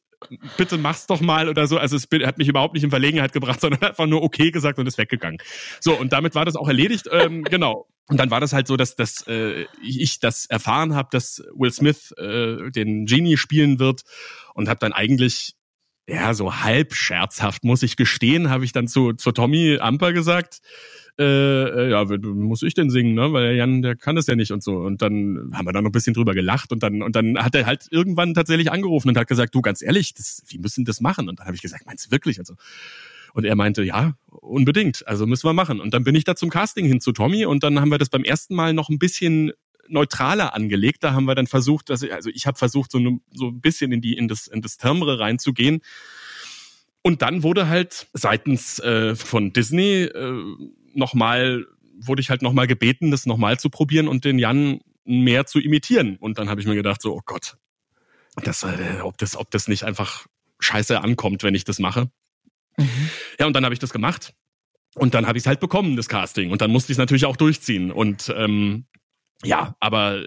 [0.57, 1.77] bitte mach's doch mal oder so.
[1.77, 4.87] Also es hat mich überhaupt nicht in Verlegenheit gebracht, sondern einfach nur okay gesagt und
[4.87, 5.39] ist weggegangen.
[5.81, 7.09] So und damit war das auch erledigt.
[7.11, 7.89] Ähm, genau.
[8.07, 11.73] Und dann war das halt so, dass, dass äh, ich das erfahren habe, dass Will
[11.73, 14.03] Smith äh, den Genie spielen wird
[14.55, 15.57] und habe dann eigentlich
[16.09, 20.61] ja so halb scherzhaft muss ich gestehen, habe ich dann zu zu Tommy Amper gesagt
[21.19, 23.33] äh, äh, ja, muss ich denn singen, ne?
[23.33, 24.77] Weil der Jan, der kann es ja nicht und so.
[24.77, 27.57] Und dann haben wir da noch ein bisschen drüber gelacht und dann, und dann hat
[27.57, 31.01] er halt irgendwann tatsächlich angerufen und hat gesagt, du, ganz ehrlich, das, wie müssen das
[31.01, 31.29] machen?
[31.29, 32.39] Und dann habe ich gesagt, meinst du wirklich?
[32.39, 32.55] Also,
[33.35, 35.81] und er meinte, ja, unbedingt, also müssen wir machen.
[35.81, 38.11] Und dann bin ich da zum Casting hin zu Tommy und dann haben wir das
[38.11, 39.51] beim ersten Mal noch ein bisschen
[39.89, 41.05] neutraler angelegt.
[41.05, 43.61] Da haben wir dann versucht, dass ich, also ich habe versucht, so, ne, so ein
[43.61, 45.81] bisschen in die in das in das Timbre reinzugehen.
[47.03, 50.43] Und dann wurde halt seitens äh, von Disney äh,
[50.95, 51.67] nochmal,
[52.01, 56.17] wurde ich halt nochmal gebeten, das nochmal zu probieren und den Jan mehr zu imitieren.
[56.17, 57.57] Und dann habe ich mir gedacht, so, oh Gott,
[58.43, 60.27] das, äh, ob, das, ob das nicht einfach
[60.61, 62.11] scheiße ankommt, wenn ich das mache.
[63.39, 64.35] Ja, und dann habe ich das gemacht.
[64.95, 66.51] Und dann habe ich es halt bekommen, das Casting.
[66.51, 67.91] Und dann musste ich es natürlich auch durchziehen.
[67.93, 68.87] Und ähm,
[69.45, 70.21] ja, aber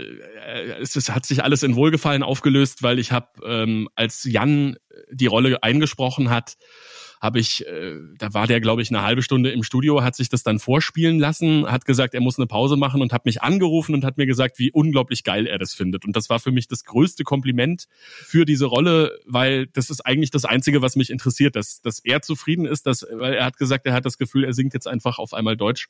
[0.46, 4.78] äh, es, es hat sich alles in Wohlgefallen aufgelöst, weil ich habe, ähm, als Jan
[5.12, 6.56] die Rolle eingesprochen hat,
[7.22, 10.28] habe ich, äh, da war der, glaube ich, eine halbe Stunde im Studio, hat sich
[10.28, 13.94] das dann vorspielen lassen, hat gesagt, er muss eine Pause machen und hat mich angerufen
[13.94, 16.04] und hat mir gesagt, wie unglaublich geil er das findet.
[16.04, 20.32] Und das war für mich das größte Kompliment für diese Rolle, weil das ist eigentlich
[20.32, 23.86] das Einzige, was mich interessiert, dass, dass er zufrieden ist, dass, weil er hat gesagt,
[23.86, 25.90] er hat das Gefühl, er singt jetzt einfach auf einmal Deutsch.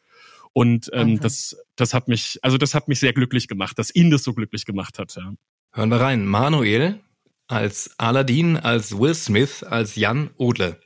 [0.51, 1.19] Und ähm, Okay.
[1.21, 4.33] das, das hat mich, also das hat mich sehr glücklich gemacht, dass ihn das so
[4.33, 5.15] glücklich gemacht hat.
[5.15, 5.33] Ja.
[5.71, 6.25] Hören wir rein.
[6.25, 6.99] Manuel
[7.47, 10.77] als Aladdin, als Will Smith, als Jan Odle.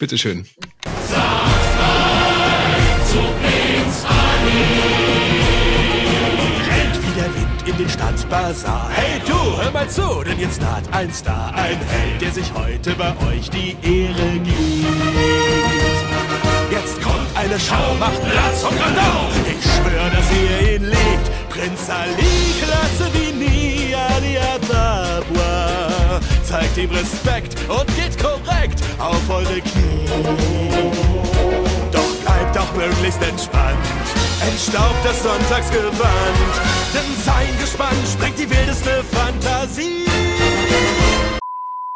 [0.00, 0.46] Bitteschön.
[6.68, 8.88] rennt wie der Wind in den Stadtbazar.
[8.94, 12.94] Hey du, hör mal zu, denn jetzt naht ein Star, ein Held, der sich heute
[12.94, 14.56] bei euch die Ehre gibt.
[16.70, 19.28] Jetzt kommt eine Schau, macht Platz und Radau.
[19.44, 21.50] Ich schwör, dass ihr ihn liebt.
[21.50, 24.30] Prinz Ali, klasse wie nie, Ali.
[26.50, 30.04] Zeigt ihm Respekt und geht korrekt auf eure Knie.
[31.92, 33.78] Doch bleibt auch möglichst entspannt.
[34.40, 35.94] Entstaubt das Sonntagsgewand.
[36.92, 40.06] Denn sein Gespann sprengt die wildeste Fantasie.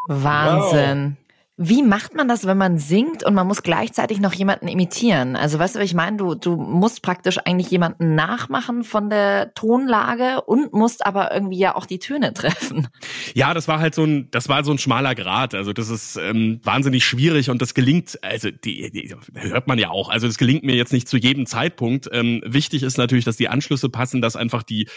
[0.06, 1.16] Wahnsinn.
[1.56, 5.36] Wie macht man das, wenn man singt und man muss gleichzeitig noch jemanden imitieren?
[5.36, 6.16] Also weißt du, ich meine?
[6.16, 11.76] Du, du musst praktisch eigentlich jemanden nachmachen von der Tonlage und musst aber irgendwie ja
[11.76, 12.88] auch die Töne treffen.
[13.34, 15.54] Ja, das war halt so ein, das war so ein schmaler Grad.
[15.54, 19.90] Also das ist ähm, wahnsinnig schwierig und das gelingt, also die, die hört man ja
[19.90, 20.08] auch.
[20.08, 22.08] Also das gelingt mir jetzt nicht zu jedem Zeitpunkt.
[22.10, 24.88] Ähm, wichtig ist natürlich, dass die Anschlüsse passen, dass einfach die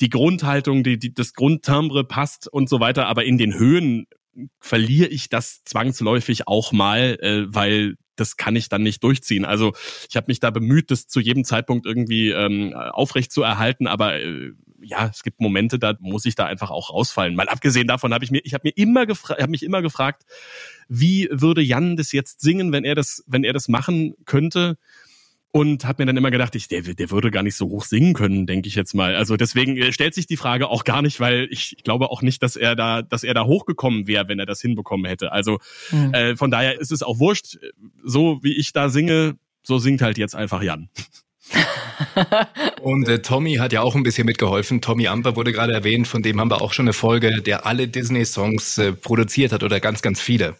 [0.00, 3.06] die Grundhaltung, die, die das Grundtimbre passt und so weiter.
[3.06, 4.06] Aber in den Höhen
[4.60, 9.44] verliere ich das zwangsläufig auch mal, äh, weil das kann ich dann nicht durchziehen.
[9.44, 9.74] Also
[10.08, 14.20] ich habe mich da bemüht, das zu jedem Zeitpunkt irgendwie ähm, aufrecht zu erhalten, aber
[14.20, 17.34] äh, ja, es gibt Momente, da muss ich da einfach auch rausfallen.
[17.34, 20.24] Mal abgesehen davon habe ich mir, ich habe mir immer gefragt, habe mich immer gefragt,
[20.88, 24.78] wie würde Jan das jetzt singen, wenn er das, wenn er das machen könnte?
[25.50, 28.12] Und habe mir dann immer gedacht, ich, der, der würde gar nicht so hoch singen
[28.12, 29.14] können, denke ich jetzt mal.
[29.16, 32.42] Also deswegen äh, stellt sich die Frage auch gar nicht, weil ich glaube auch nicht,
[32.42, 35.32] dass er da, dass er da hochgekommen wäre, wenn er das hinbekommen hätte.
[35.32, 35.58] Also
[35.88, 36.12] Hm.
[36.12, 37.58] äh, von daher ist es auch wurscht.
[38.04, 40.90] So wie ich da singe, so singt halt jetzt einfach Jan.
[42.82, 44.80] Und äh, Tommy hat ja auch ein bisschen mitgeholfen.
[44.80, 47.88] Tommy Amper wurde gerade erwähnt, von dem haben wir auch schon eine Folge, der alle
[47.88, 50.56] Disney-Songs äh, produziert hat oder ganz, ganz viele.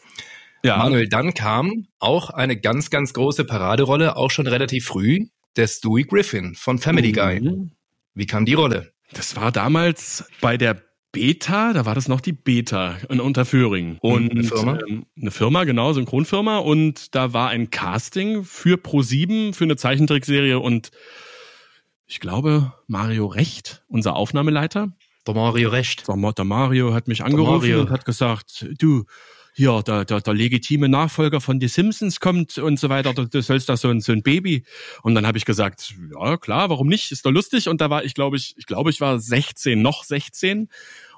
[0.62, 0.78] Ja.
[0.78, 6.04] Manuel, dann kam auch eine ganz, ganz große Paraderolle, auch schon relativ früh, der Stewie
[6.04, 7.40] Griffin von Family Guy.
[7.40, 7.72] Mhm.
[8.14, 8.92] Wie kam die Rolle?
[9.12, 13.96] Das war damals bei der Beta, da war das noch die Beta in Unterföhring.
[14.00, 14.78] Und Eine Firma?
[14.86, 16.58] Ähm, eine Firma, genau, Synchronfirma.
[16.58, 20.90] Und da war ein Casting für Pro7 für eine Zeichentrickserie und
[22.06, 24.88] ich glaube, Mario Recht, unser Aufnahmeleiter,
[25.26, 26.08] Der Mario Recht.
[26.08, 29.04] der der Mario hat mich angerufen und hat gesagt, du,
[29.58, 33.42] hier, der, der, der legitime Nachfolger von The Simpsons kommt und so weiter, du, du
[33.42, 34.62] sollst da so ein, so ein Baby.
[35.02, 37.68] Und dann habe ich gesagt, ja klar, warum nicht, ist doch lustig.
[37.68, 40.68] Und da war ich, glaube ich, ich glaube, ich war 16, noch 16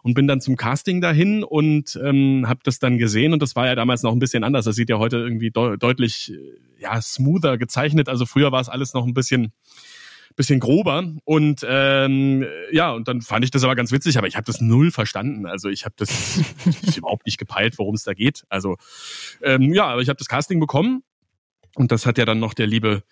[0.03, 3.67] und bin dann zum Casting dahin und ähm, habe das dann gesehen und das war
[3.67, 4.65] ja damals noch ein bisschen anders.
[4.65, 8.09] Das sieht ja heute irgendwie deu deutlich äh, ja smoother gezeichnet.
[8.09, 9.53] Also früher war es alles noch ein bisschen
[10.41, 14.37] bisschen grober und ähm, ja und dann fand ich das aber ganz witzig, aber ich
[14.37, 15.45] habe das null verstanden.
[15.45, 16.41] Also ich habe das,
[16.83, 18.45] das überhaupt nicht gepeilt, worum es da geht.
[18.49, 18.77] Also
[19.43, 21.03] ähm, ja, aber ich habe das Casting bekommen
[21.77, 23.03] und das hat ja dann noch der liebe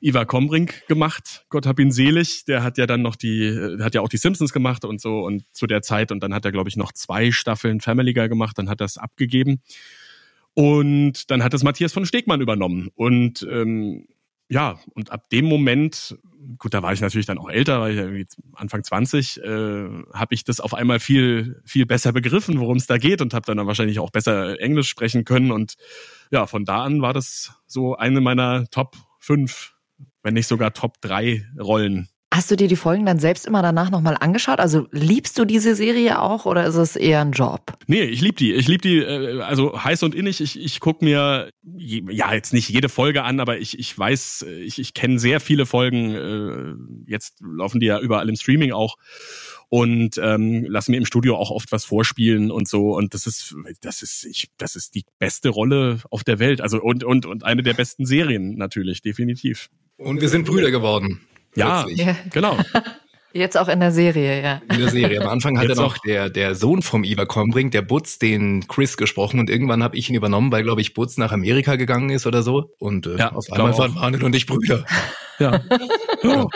[0.00, 1.44] Ivar Kombrink gemacht.
[1.50, 2.46] Gott hab ihn selig.
[2.46, 5.44] Der hat ja dann noch die, hat ja auch die Simpsons gemacht und so und
[5.52, 8.58] zu der Zeit und dann hat er glaube ich noch zwei Staffeln Family Guy gemacht.
[8.58, 9.60] Dann hat er es abgegeben
[10.54, 14.06] und dann hat es Matthias von Stegmann übernommen und ähm,
[14.48, 16.16] ja, und ab dem Moment,
[16.58, 20.34] gut, da war ich natürlich dann auch älter, war ich irgendwie Anfang 20, äh, habe
[20.34, 23.58] ich das auf einmal viel, viel besser begriffen, worum es da geht und habe dann,
[23.58, 25.52] dann wahrscheinlich auch besser Englisch sprechen können.
[25.52, 25.74] Und
[26.30, 29.74] ja, von da an war das so eine meiner Top 5,
[30.22, 32.08] wenn nicht sogar Top 3 Rollen.
[32.38, 34.60] Hast du dir die Folgen dann selbst immer danach nochmal angeschaut?
[34.60, 37.76] Also liebst du diese Serie auch oder ist es eher ein Job?
[37.88, 38.52] Nee, ich lieb die.
[38.52, 40.40] Ich lieb die, äh, also heiß und innig.
[40.40, 44.78] Ich, ich guck mir, ja, jetzt nicht jede Folge an, aber ich, ich weiß, ich,
[44.78, 46.14] ich kenne sehr viele Folgen.
[46.14, 48.98] Äh, jetzt laufen die ja überall im Streaming auch.
[49.68, 52.96] Und ähm, lassen mir im Studio auch oft was vorspielen und so.
[52.96, 56.60] Und das ist, das ist, ich, das ist die beste Rolle auf der Welt.
[56.60, 59.70] Also und, und, und eine der besten Serien natürlich, definitiv.
[59.96, 61.20] Und wir sind Brüder geworden.
[61.54, 61.86] Ja.
[61.88, 62.16] Ja.
[62.32, 62.58] genau.
[63.32, 64.62] Jetzt auch in der Serie, ja.
[64.72, 65.20] In der Serie.
[65.20, 68.96] Am Anfang hat er noch der, der Sohn vom Ivar Kombrink, der Butz, den Chris
[68.96, 72.26] gesprochen und irgendwann habe ich ihn übernommen, weil, glaube ich, Butz nach Amerika gegangen ist
[72.26, 72.70] oder so.
[72.78, 74.84] Und äh, Ja, auf einmal waren Manuel und ich Brüder.
[75.38, 75.60] Ja.
[76.22, 76.46] ja.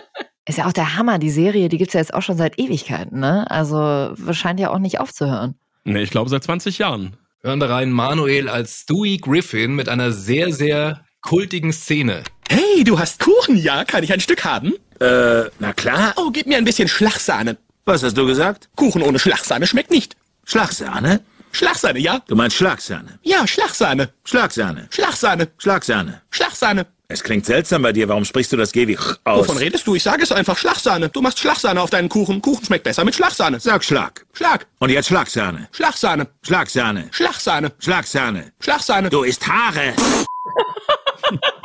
[0.47, 3.21] Ist ja auch der Hammer, die Serie, die gibt's ja jetzt auch schon seit Ewigkeiten,
[3.21, 3.49] ne?
[3.51, 5.55] Also scheint ja auch nicht aufzuhören.
[5.85, 7.17] Nee, ich glaube seit 20 Jahren.
[7.43, 12.23] Hören wir rein Manuel als Stewie Griffin mit einer sehr, sehr kultigen Szene.
[12.53, 13.83] Hey, du hast Kuchen, ja?
[13.87, 14.75] Kann ich ein Stück haben?
[15.01, 16.13] Äh, na klar.
[16.17, 17.57] Oh, gib mir ein bisschen Schlagsahne.
[17.87, 18.69] Was hast du gesagt?
[18.77, 20.17] Kuchen ohne Schlagsahne schmeckt nicht.
[20.45, 21.23] Schlagsahne?
[21.53, 22.21] Schlagsahne, ja?
[22.29, 23.19] Du meinst Schlagsahne?
[23.23, 24.11] Ja, Schlagsahne.
[24.25, 24.87] Schlagsahne.
[24.91, 25.49] Schlagsahne.
[25.57, 26.21] Schlagsahne.
[26.31, 26.87] Schlagsahne.
[27.09, 28.07] Es klingt seltsam bei dir.
[28.11, 29.49] Warum sprichst du das G wie ch aus?
[29.49, 29.95] Wovon redest du?
[29.95, 30.59] Ich sage es einfach.
[30.59, 31.09] Schlagsahne.
[31.09, 32.43] Du machst Schlagsahne auf deinen Kuchen.
[32.43, 33.61] Kuchen schmeckt besser mit Schlagsahne.
[33.61, 34.27] Sag Schlag.
[34.35, 34.67] Schlag.
[34.79, 35.69] Und jetzt Schlagsahne.
[35.73, 36.27] Schlagsahne.
[36.43, 37.09] Schlagsahne.
[37.13, 37.73] Schlagsahne.
[37.79, 38.53] Schlagsahne.
[38.61, 39.09] Schlagsahne.
[39.09, 39.95] Du isst Haare.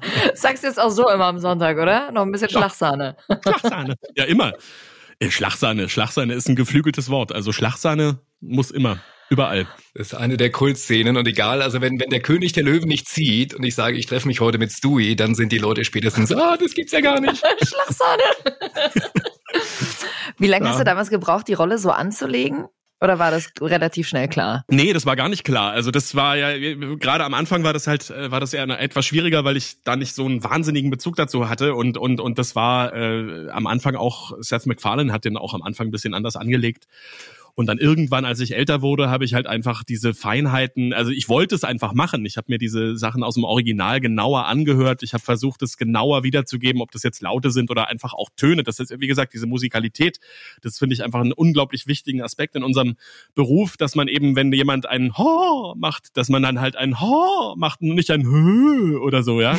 [0.34, 2.10] Sagst jetzt auch so immer am Sonntag, oder?
[2.12, 3.16] Noch ein bisschen Schlagsahne.
[3.42, 3.94] Schlagsahne.
[4.16, 4.52] Ja, immer.
[5.22, 5.88] Schlagsahne.
[5.88, 7.32] Schlagsahne ist ein geflügeltes Wort.
[7.32, 8.98] Also Schlagsahne muss immer.
[9.28, 9.66] Überall.
[9.94, 13.08] Das ist eine der Kultszenen und egal, also wenn, wenn der König der Löwen nicht
[13.08, 16.30] zieht und ich sage, ich treffe mich heute mit Stewie, dann sind die Leute spätestens,
[16.32, 17.38] ah, das gibt's ja gar nicht.
[17.66, 18.22] Schlagsahne.
[20.38, 20.70] Wie lange Ja.
[20.70, 22.66] hast du damals gebraucht, die Rolle so anzulegen?
[23.00, 24.64] Oder war das relativ schnell klar?
[24.68, 25.72] Nee, das war gar nicht klar.
[25.72, 29.04] Also das war ja, gerade am Anfang war das halt, äh, war das eher etwas
[29.04, 31.74] schwieriger, weil ich da nicht so einen wahnsinnigen Bezug dazu hatte.
[31.74, 35.62] Und, und, und das war äh, am Anfang auch, Seth MacFarlane hat den auch am
[35.62, 36.86] Anfang ein bisschen anders angelegt.
[37.56, 41.30] Und dann irgendwann, als ich älter wurde, habe ich halt einfach diese Feinheiten, also ich
[41.30, 42.26] wollte es einfach machen.
[42.26, 45.02] Ich habe mir diese Sachen aus dem Original genauer angehört.
[45.02, 48.62] Ich habe versucht, es genauer wiederzugeben, ob das jetzt Laute sind oder einfach auch Töne.
[48.62, 50.20] Das ist, wie gesagt, diese Musikalität,
[50.60, 52.96] das finde ich einfach einen unglaublich wichtigen Aspekt in unserem
[53.34, 57.54] Beruf, dass man eben, wenn jemand ein Ho macht, dass man dann halt ein Ho
[57.56, 59.58] macht und nicht ein Hö oder so, ja.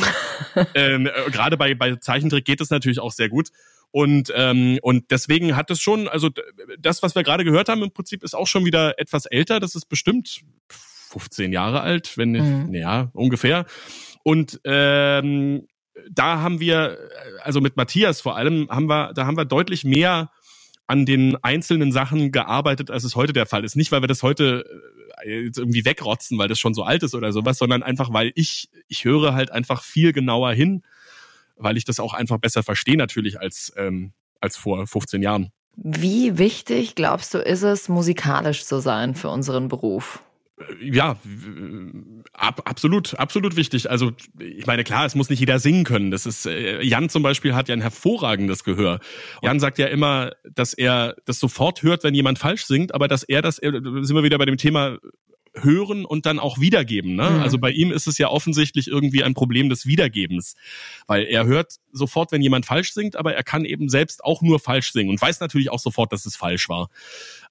[0.76, 3.48] ähm, äh, Gerade bei, bei Zeichentrick geht es natürlich auch sehr gut.
[3.90, 6.28] Und, ähm, und deswegen hat es schon, also
[6.78, 9.60] das, was wir gerade gehört haben, im Prinzip ist auch schon wieder etwas älter.
[9.60, 12.74] Das ist bestimmt 15 Jahre alt, wenn nicht, Mhm.
[12.74, 13.64] ja, ungefähr.
[14.22, 15.66] Und ähm,
[16.10, 16.98] da haben wir,
[17.42, 20.30] also mit Matthias vor allem, haben wir, da haben wir deutlich mehr
[20.86, 23.76] an den einzelnen Sachen gearbeitet, als es heute der Fall ist.
[23.76, 24.64] Nicht, weil wir das heute
[25.22, 28.32] äh, jetzt irgendwie wegrotzen, weil das schon so alt ist oder sowas, sondern einfach, weil
[28.34, 30.82] ich, ich höre halt einfach viel genauer hin,
[31.58, 35.50] weil ich das auch einfach besser verstehe natürlich als, ähm, als vor 15 Jahren.
[35.76, 40.22] Wie wichtig, glaubst du, ist es, musikalisch zu sein für unseren Beruf?
[40.58, 41.16] Äh, Ja,
[42.32, 43.88] ab, absolut, absolut wichtig.
[43.88, 46.10] Also ich meine, klar, es muss nicht jeder singen können.
[46.10, 48.98] Das ist äh, Jan zum Beispiel hat ja ein hervorragendes Gehör.
[49.40, 53.22] Jan sagt ja immer, dass er das sofort hört, wenn jemand falsch singt, aber dass
[53.22, 54.98] er das, äh, sind wir wieder bei dem Thema
[55.62, 57.14] hören und dann auch wiedergeben.
[57.14, 57.28] Ne?
[57.30, 57.40] Mhm.
[57.40, 60.56] Also bei ihm ist es ja offensichtlich irgendwie ein Problem des Wiedergebens,
[61.06, 64.58] weil er hört sofort, wenn jemand falsch singt, aber er kann eben selbst auch nur
[64.58, 66.88] falsch singen und weiß natürlich auch sofort, dass es falsch war.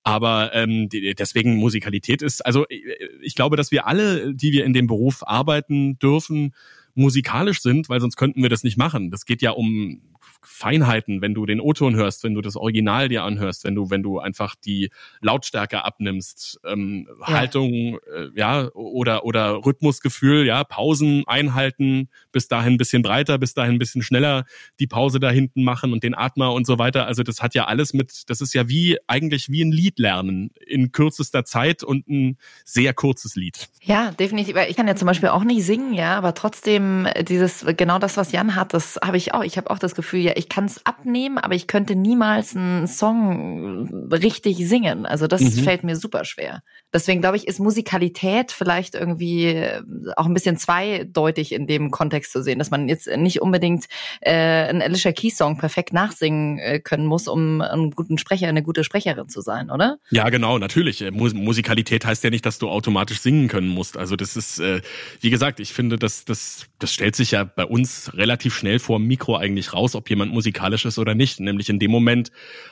[0.03, 2.79] Aber ähm, deswegen Musikalität ist, also äh,
[3.21, 6.53] ich glaube, dass wir alle, die wir in dem Beruf arbeiten dürfen,
[6.95, 9.11] musikalisch sind, weil sonst könnten wir das nicht machen.
[9.11, 10.01] Das geht ja um
[10.41, 14.03] Feinheiten, wenn du den O-Ton hörst, wenn du das Original dir anhörst, wenn du, wenn
[14.03, 14.89] du einfach die
[15.21, 17.27] Lautstärke abnimmst, ähm, Ja.
[17.27, 23.53] Haltung, äh, ja, oder, oder Rhythmusgefühl, ja, Pausen einhalten, bis dahin ein bisschen breiter, bis
[23.53, 24.45] dahin ein bisschen schneller
[24.79, 27.07] die Pause da hinten machen und den Atmer und so weiter.
[27.07, 30.51] Also das hat ja alles mit, das ist ja wie, eigentlich wie ein Lied lernen
[30.65, 33.69] in kürzester Zeit und ein sehr kurzes Lied.
[33.81, 34.55] Ja, definitiv.
[34.67, 38.17] Ich kann ja zum Beispiel auch nicht singen, ja, aber trotzdem äh, dieses, genau das,
[38.17, 39.43] was Jan hat, das habe ich auch.
[39.43, 42.85] Ich habe auch das Gefühl, ja, ich kann es abnehmen, aber ich könnte niemals einen
[42.87, 45.05] Song richtig singen.
[45.05, 45.63] Also das Mhm.
[45.63, 46.61] fällt mir super schwer.
[46.93, 49.81] Deswegen glaube ich, ist Musikalität vielleicht irgendwie äh,
[50.15, 53.85] auch ein bisschen zweideutig in dem Kontext zu sehen, dass man jetzt nicht unbedingt
[54.21, 58.63] äh, einen Alicia Keys Song perfekt nachsingen äh, können muss, um einen guten Sprecher, eine
[58.63, 59.97] gute Sprecherin zu sein, oder?
[60.11, 61.01] Ja, genau, natürlich.
[61.01, 63.97] Äh, Mus Musikalität heißt ja nicht, dass du automatisch singen können musst.
[63.97, 64.81] Also das ist, äh,
[65.19, 68.97] wie gesagt, ich finde, das, das, das stellt sich ja bei uns relativ schnell vor
[68.97, 71.41] dem Mikro eigentlich raus, ob jemand musikalisch ist oder nicht.
[71.41, 72.31] Nämlich in dem Moment,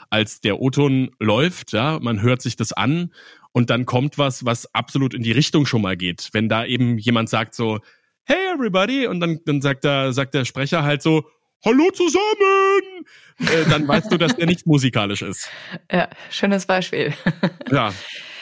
[0.09, 3.11] als der O-Ton läuft, ja, man hört sich das an
[3.55, 6.27] und dann kommt was, was absolut in die Richtung schon mal geht.
[6.33, 7.79] Wenn da eben jemand sagt so,
[8.25, 11.23] hey everybody, und dann, dann sagt der, sagt der Sprecher halt so,
[11.63, 13.05] hallo zusammen,
[13.39, 15.49] äh, dann weißt du, dass der nicht musikalisch ist.
[15.91, 17.13] Ja, schönes Beispiel.
[17.71, 17.93] Ja.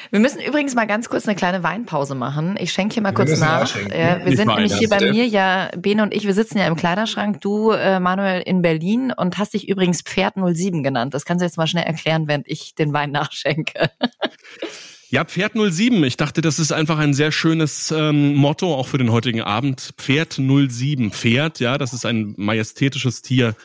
[0.09, 2.55] Wir müssen übrigens mal ganz kurz eine kleine Weinpause machen.
[2.59, 3.75] Ich schenke hier mal Wir kurz nach.
[3.75, 6.33] Ja, wir Nicht sind nämlich hier das bei ist mir ja, Bene und ich, wir
[6.33, 7.39] sitzen ja im Kleiderschrank.
[7.41, 11.13] Du, äh, Manuel, in Berlin und hast dich übrigens Pferd 07 genannt.
[11.13, 13.91] Das kannst du jetzt mal schnell erklären, während ich den Wein nachschenke.
[15.13, 16.03] Ja, Pferd 07.
[16.05, 19.93] Ich dachte, das ist einfach ein sehr schönes ähm, Motto auch für den heutigen Abend.
[19.99, 21.11] Pferd 07.
[21.11, 23.55] Pferd, ja, das ist ein majestätisches Tier,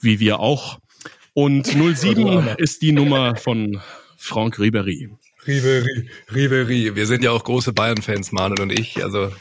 [0.00, 0.78] wie wir auch.
[1.34, 3.80] Und 07 ist die Nummer von
[4.16, 5.10] Franck Ribery.
[5.44, 6.94] Ribery, Ribery.
[6.94, 9.02] Wir sind ja auch große Bayern-Fans, Manuel und ich.
[9.02, 9.32] Also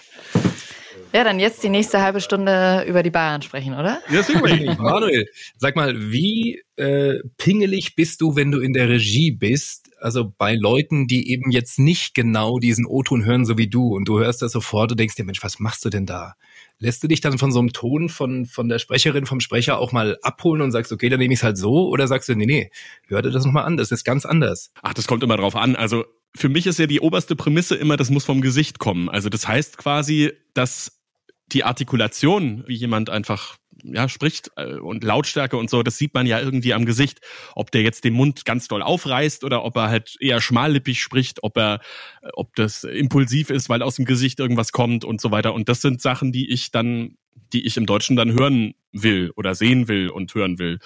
[1.13, 4.01] Ja, dann jetzt die nächste halbe Stunde über die Bayern sprechen, oder?
[4.09, 4.75] Ja, mal.
[4.79, 9.84] Manuel, sag mal, wie äh, pingelig bist du, wenn du in der Regie bist?
[9.99, 14.07] Also bei Leuten, die eben jetzt nicht genau diesen O-Ton hören, so wie du, und
[14.07, 16.33] du hörst das sofort und denkst dir, Mensch, was machst du denn da?
[16.79, 19.91] Lässt du dich dann von so einem Ton von, von der Sprecherin, vom Sprecher auch
[19.91, 21.87] mal abholen und sagst, okay, dann nehme ich es halt so?
[21.87, 22.71] Oder sagst du, nee, nee,
[23.07, 24.71] hör dir das nochmal an, das ist ganz anders.
[24.81, 25.75] Ach, das kommt immer drauf an.
[25.75, 26.05] Also
[26.35, 29.09] für mich ist ja die oberste Prämisse immer, das muss vom Gesicht kommen.
[29.09, 30.99] Also das heißt quasi, dass
[31.47, 33.57] die Artikulation, wie jemand einfach
[33.93, 37.19] ja, spricht äh, und Lautstärke und so, das sieht man ja irgendwie am Gesicht,
[37.55, 41.43] ob der jetzt den Mund ganz doll aufreißt oder ob er halt eher schmallippig spricht,
[41.43, 41.81] ob er,
[42.21, 45.53] äh, ob das impulsiv ist, weil aus dem Gesicht irgendwas kommt und so weiter.
[45.53, 47.17] Und das sind Sachen, die ich dann,
[47.53, 50.79] die ich im Deutschen dann hören will oder sehen will und hören will.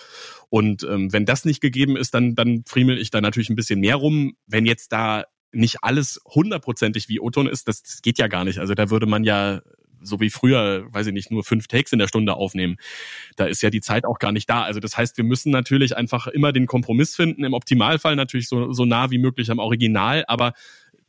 [0.50, 3.80] Und ähm, wenn das nicht gegeben ist, dann, dann friemel ich da natürlich ein bisschen
[3.80, 4.36] mehr rum.
[4.48, 8.60] Wenn jetzt da nicht alles hundertprozentig wie O-Ton ist, das, das geht ja gar nicht.
[8.60, 9.62] Also da würde man ja
[10.02, 12.78] so wie früher, weiß ich nicht, nur fünf Takes in der Stunde aufnehmen.
[13.36, 14.64] Da ist ja die Zeit auch gar nicht da.
[14.64, 17.44] Also das heißt, wir müssen natürlich einfach immer den Kompromiss finden.
[17.44, 20.26] Im Optimalfall natürlich so, so nah wie möglich am Original.
[20.28, 20.54] Aber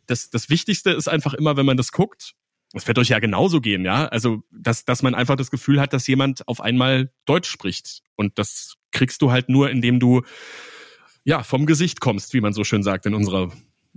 [0.06, 2.34] das, das Wichtigste ist einfach immer, wenn man das guckt,
[2.72, 4.06] das wird euch ja genauso gehen, ja.
[4.06, 8.02] Also, dass, dass man einfach das Gefühl hat, dass jemand auf einmal Deutsch spricht.
[8.14, 10.22] Und das kriegst du halt nur, indem du
[11.24, 13.50] ja vom Gesicht kommst, wie man so schön sagt in unserer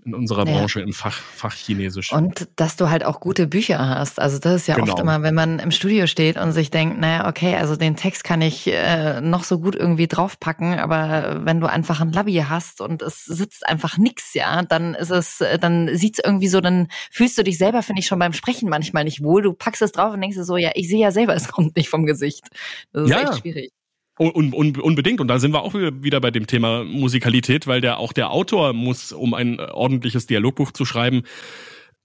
[0.06, 0.54] in unserer Ja.
[0.58, 2.12] Branche im Fach, Fach Chinesisch.
[2.12, 4.20] Und dass du halt auch gute Bücher hast.
[4.20, 4.92] Also das ist ja Genau.
[4.94, 8.24] oft immer, wenn man im Studio steht und sich denkt, naja, okay, also den Text
[8.24, 12.82] kann ich äh, noch so gut irgendwie draufpacken, aber wenn du einfach ein Labi hast
[12.82, 16.88] und es sitzt einfach nix, ja, dann ist es, äh, dann sieht's irgendwie so, dann
[17.12, 19.44] fühlst du dich selber, finde ich, schon beim Sprechen manchmal nicht wohl.
[19.44, 21.78] Du packst es drauf und denkst dir so, ja, ich sehe ja selber, es kommt
[21.78, 22.48] nicht vom Gesicht.
[22.92, 23.22] Das ist Ja.
[23.22, 23.72] echt schwierig.
[24.20, 25.22] Un, un, unbedingt.
[25.22, 28.74] Und da sind wir auch wieder bei dem Thema Musikalität, weil der auch der Autor
[28.74, 31.24] muss, um ein äh, ordentliches Dialogbuch zu schreiben,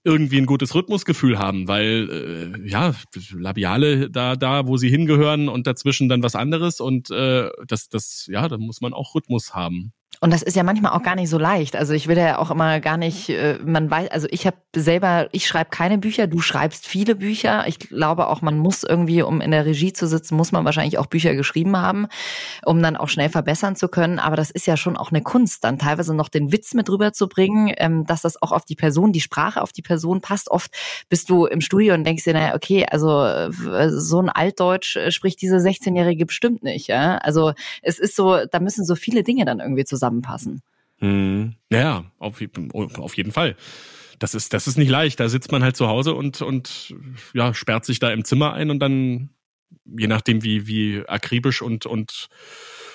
[0.03, 2.95] irgendwie ein gutes Rhythmusgefühl haben, weil äh, ja
[3.31, 8.25] Labiale da da, wo sie hingehören und dazwischen dann was anderes und äh, das das
[8.27, 9.93] ja, da muss man auch Rhythmus haben.
[10.21, 11.77] Und das ist ja manchmal auch gar nicht so leicht.
[11.77, 15.29] Also ich will ja auch immer gar nicht, äh, man weiß, also ich habe selber,
[15.31, 17.65] ich schreibe keine Bücher, du schreibst viele Bücher.
[17.67, 20.97] Ich glaube auch, man muss irgendwie, um in der Regie zu sitzen, muss man wahrscheinlich
[20.97, 22.07] auch Bücher geschrieben haben,
[22.65, 24.19] um dann auch schnell verbessern zu können.
[24.19, 27.73] Aber das ist ja schon auch eine Kunst, dann teilweise noch den Witz mit rüberzubringen,
[27.77, 30.51] ähm, dass das auch auf die Person, die Sprache auf die Person passt.
[30.51, 30.71] Oft
[31.07, 35.11] bist du im Studio und denkst dir, naja, okay, also äh, so ein Altdeutsch äh,
[35.11, 36.87] spricht diese 16-Jährige bestimmt nicht.
[36.87, 37.19] Ja?
[37.19, 40.61] Also es ist so, da müssen so viele Dinge dann irgendwie zusammenpassen.
[40.97, 41.55] Hm.
[41.71, 42.41] Ja, auf,
[42.97, 43.55] auf jeden Fall.
[44.19, 45.19] das ist, das ist nicht leicht.
[45.19, 46.93] Da sitzt man halt zu Hause und, und
[47.33, 49.29] ja, sperrt sich da im Zimmer ein und dann,
[49.85, 52.27] je nachdem, wie, wie akribisch und, und,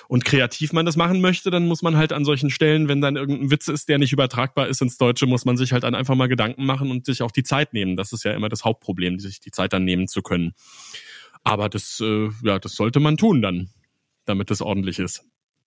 [0.06, 3.16] und kreativ man das machen möchte, dann muss man halt an solchen Stellen, wenn dann
[3.16, 6.14] irgendein Witz ist, der nicht übertragbar ist ins Deutsche, muss man sich halt dann einfach
[6.14, 7.96] mal Gedanken machen und sich auch die Zeit nehmen.
[7.96, 10.52] Das ist ja immer das Hauptproblem, sich die Zeit dann nehmen zu können.
[11.42, 13.70] Aber das, äh, ja, das sollte man tun dann,
[14.26, 15.24] damit das ordentlich ist.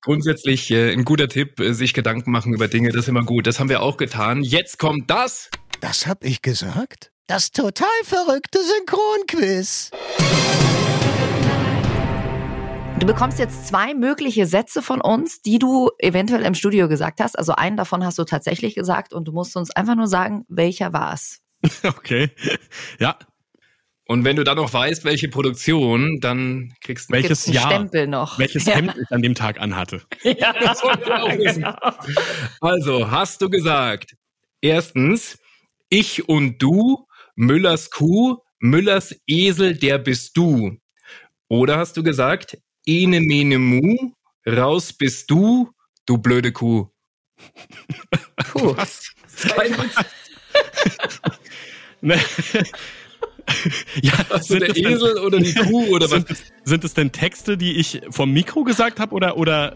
[0.07, 3.45] Grundsätzlich äh, ein guter Tipp, äh, sich Gedanken machen über Dinge, das ist immer gut.
[3.45, 4.41] Das haben wir auch getan.
[4.41, 5.49] Jetzt kommt das.
[5.81, 7.11] Das hab ich gesagt?
[7.27, 9.91] Das total verrückte Synchronquiz.
[12.99, 17.37] Du bekommst jetzt zwei mögliche Sätze von uns, die du eventuell im Studio gesagt hast.
[17.37, 20.93] Also einen davon hast du tatsächlich gesagt und du musst uns einfach nur sagen, welcher
[20.93, 21.41] war's.
[21.83, 22.31] Okay.
[22.97, 23.17] Ja.
[24.07, 28.39] Und wenn du dann noch weißt, welche Produktion, dann kriegst du Welches Jahr, Stempel noch.
[28.39, 28.75] welches Ja.
[28.75, 30.01] Hemd ich an dem Tag anhatte.
[30.23, 31.65] Ja, Das wollte ich auch wissen.
[32.61, 34.15] Also, hast du gesagt,
[34.61, 35.37] erstens,
[35.89, 37.05] ich und du,
[37.35, 40.77] Müllers Kuh, Müllers Esel, der bist du.
[41.49, 44.11] Oder hast du gesagt, ene mene mu,
[44.47, 45.71] raus bist du,
[46.05, 46.87] du blöde Kuh.
[48.51, 48.75] Puh.
[48.77, 49.11] Was?
[49.55, 49.95] Kein Witz.
[54.01, 56.11] Ja, Also sind der es denn- Esel oder die Kuh oder was?
[56.11, 59.75] sind, es, sind es denn Texte, die ich vom Mikro gesagt habe oder oder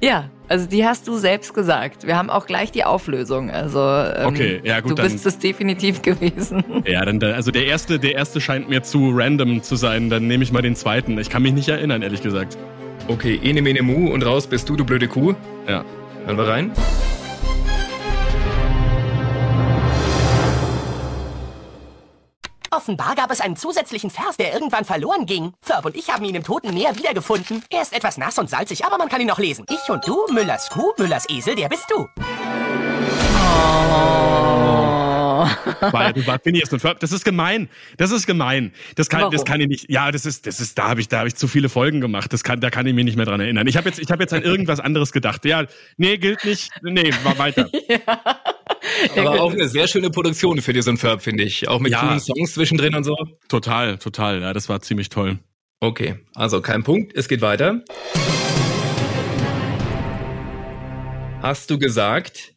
[0.00, 2.06] Ja, also die hast du selbst gesagt.
[2.06, 3.50] Wir haben auch gleich die Auflösung.
[3.50, 6.64] Also ähm, Okay, ja, gut, du dann- bist es definitiv gewesen.
[6.86, 10.10] ja, dann da- also der erste, der erste scheint mir zu random zu sein.
[10.10, 11.18] Dann nehme ich mal den zweiten.
[11.18, 12.56] Ich kann mich nicht erinnern, ehrlich gesagt.
[13.08, 15.34] Okay, ene mene mu und raus bist du, du blöde Kuh.
[15.66, 15.84] Ja.
[16.26, 16.72] Hören wir rein.
[22.70, 25.52] Offenbar gab es einen zusätzlichen Vers, der irgendwann verloren ging.
[25.60, 27.64] Ferb und ich haben ihn im Toten Meer wiedergefunden.
[27.70, 29.64] Er ist etwas nass und salzig, aber man kann ihn noch lesen.
[29.70, 32.06] Ich und du, Müllers Kuh, Müllers Esel, der bist du.
[35.80, 37.00] War, du war Phineas und Ferb.
[37.00, 37.68] Das ist gemein.
[37.96, 38.72] Das ist gemein.
[38.96, 39.44] Das kann, das Warum?
[39.44, 39.90] kann ich nicht.
[39.90, 42.32] Ja, das ist, das ist, da habe ich, da habe ich zu viele Folgen gemacht.
[42.32, 43.66] Das kann, da kann ich mich nicht mehr dran erinnern.
[43.66, 45.44] Ich habe jetzt, ich habe jetzt an irgendwas anderes gedacht.
[45.44, 45.64] Ja,
[45.96, 46.70] nee, gilt nicht.
[46.82, 47.70] Nee, war weiter.
[49.16, 51.68] Aber auch eine sehr schöne Produktion für diesen Ferb, finde ich.
[51.68, 52.00] Auch mit Ja.
[52.00, 53.16] coolen Songs zwischendrin und so.
[53.48, 54.40] Total, total.
[54.40, 55.38] Ja, das war ziemlich toll.
[55.80, 57.14] Okay, also kein Punkt.
[57.14, 57.82] Es geht weiter.
[61.40, 62.54] Hast du gesagt,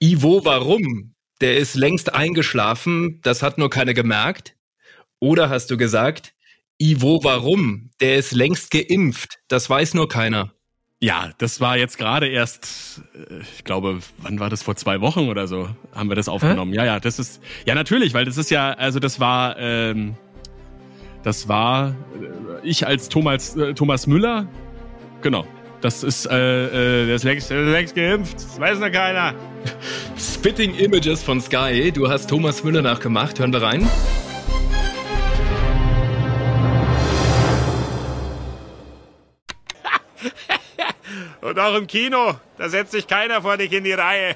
[0.00, 1.14] Ivo, warum?
[1.40, 4.56] Der ist längst eingeschlafen, das hat nur keiner gemerkt.
[5.20, 6.34] Oder hast du gesagt,
[6.78, 7.90] Ivo, warum?
[8.00, 10.52] Der ist längst geimpft, das weiß nur keiner.
[11.00, 15.28] Ja, das war jetzt gerade erst, äh, ich glaube, wann war das vor zwei Wochen
[15.28, 16.72] oder so, haben wir das aufgenommen.
[16.72, 20.14] Ja, ja, das ist, ja natürlich, weil das ist ja, also das war, ähm,
[21.22, 24.48] das war äh, ich als Thomas, äh, Thomas Müller,
[25.20, 25.46] genau.
[25.80, 29.34] Das ist, äh, äh, der ist längst, längst geimpft, das weiß noch keiner.
[30.18, 33.86] Spitting Images von Sky, du hast Thomas Müller nachgemacht, hören wir rein.
[41.42, 44.34] Und auch im Kino, da setzt sich keiner vor dich in die Reihe.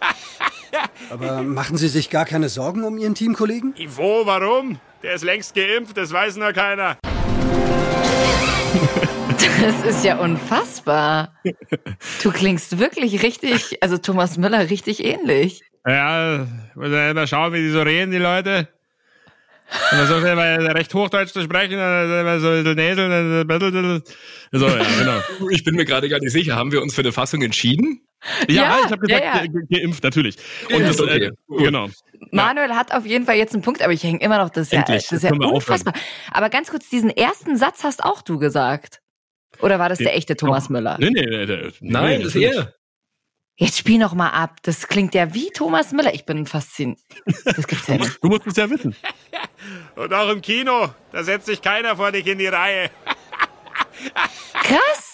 [1.10, 3.74] Aber machen Sie sich gar keine Sorgen um Ihren Teamkollegen?
[3.76, 4.80] Ivo, warum?
[5.02, 6.96] Der ist längst geimpft, das weiß nur keiner.
[9.62, 11.34] Das ist ja unfassbar.
[12.22, 15.62] Du klingst wirklich richtig, also Thomas Müller richtig ähnlich.
[15.86, 18.68] Ja, muss ja immer schauen, wie die so reden, die Leute.
[19.90, 24.02] Und versucht immer recht Hochdeutsch zu sprechen, dann immer so ein bisschen näseln, dann
[24.52, 25.20] so, ja, genau.
[25.50, 28.00] Ich bin mir gerade gar nicht sicher, haben wir uns für eine Fassung entschieden?
[28.48, 29.46] Ja, Ja, ich habe gesagt, ja, ja.
[29.46, 30.36] ge- ge- geimpft, natürlich.
[30.72, 31.88] Und das, okay, äh, genau.
[32.30, 34.72] Manuel hat auf jeden Fall jetzt einen Punkt, aber ich hänge immer noch, das ist
[34.72, 35.94] ja, Endlich, das ist ja unfassbar.
[36.30, 39.00] Aber ganz kurz, diesen ersten Satz hast auch du gesagt.
[39.60, 40.96] Oder war das der echte Thomas Müller?
[40.98, 42.74] Nee, nee, nee, nee, Nein, nee, das ist er.
[43.58, 44.58] Jetzt spiel noch mal ab.
[44.62, 46.12] Das klingt ja wie Thomas Müller.
[46.12, 47.00] Ich bin fasziniert.
[47.44, 48.22] Das gibt's ja nicht.
[48.22, 48.94] Du musst es ja wissen.
[49.94, 52.90] Und auch im Kino, da setzt sich keiner vor dich in die Reihe.
[54.52, 55.05] Krass.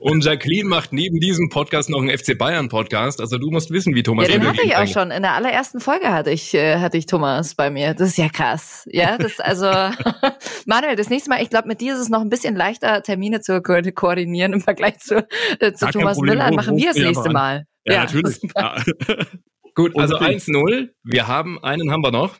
[0.00, 3.20] Und Jacqueline macht neben diesem Podcast noch einen FC Bayern Podcast.
[3.20, 4.92] Also du musst wissen, wie Thomas Ja, den hatte ich auch eigentlich.
[4.92, 5.10] schon.
[5.10, 7.94] In der allerersten Folge hatte ich, äh, hatte ich Thomas bei mir.
[7.94, 8.88] Das ist ja krass.
[8.90, 9.66] Ja, das also
[10.66, 13.40] Manuel, das nächste Mal, ich glaube, mit dir ist es noch ein bisschen leichter, Termine
[13.40, 15.26] zu ko koordinieren im Vergleich zu,
[15.60, 16.38] äh, zu Thomas Problem.
[16.38, 16.52] Müller.
[16.52, 17.30] Machen wir das ja, nächste.
[17.30, 17.66] Mal.
[17.84, 18.40] Ja, natürlich.
[18.56, 18.82] Ja.
[19.74, 20.42] Gut, also Unbedingt.
[20.42, 20.88] 1-0.
[21.04, 22.36] Wir haben einen haben wir noch.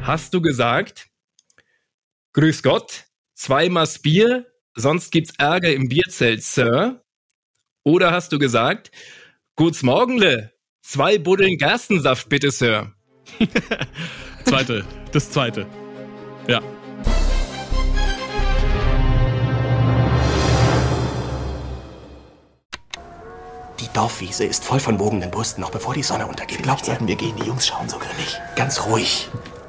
[0.00, 1.08] Hast du gesagt,
[2.34, 3.04] Grüß Gott,
[3.42, 7.02] zweimal Bier, sonst gibt's Ärger im Bierzelt, Sir?
[7.82, 8.92] Oder hast du gesagt,
[9.56, 12.92] Guts Morgenle, zwei Buddeln Gerstensaft bitte, Sir?
[14.44, 15.66] Zweite, das zweite.
[16.46, 16.60] Ja.
[23.80, 26.58] Die Dorfwiese ist voll von wogenden Brüsten, noch bevor die Sonne untergeht.
[26.58, 28.40] Vielleicht sollten wir gehen, die Jungs schauen so grimmig.
[28.56, 29.28] Ganz ruhig.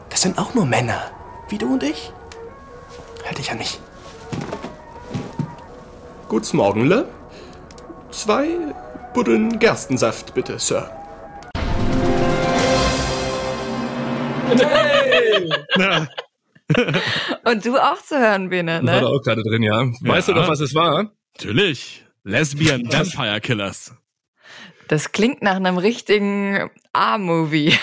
[0.09, 1.11] Das sind auch nur Männer.
[1.49, 2.11] Wie du und ich.
[3.25, 3.79] Halt dich an mich.
[6.27, 7.07] Gut's Morgenle.
[8.11, 8.47] Zwei
[9.13, 10.89] Buddeln Gerstensaft, bitte, Sir.
[15.77, 16.07] Ja.
[17.45, 19.07] Und du auch zu hören, Bene, Das war da ne?
[19.07, 19.85] auch gerade drin, ja.
[20.01, 21.11] Weißt du noch, was es war?
[21.37, 22.05] Natürlich.
[22.23, 23.93] Lesbian Vampire Killers.
[24.93, 27.73] Das klingt nach einem richtigen A-Movie.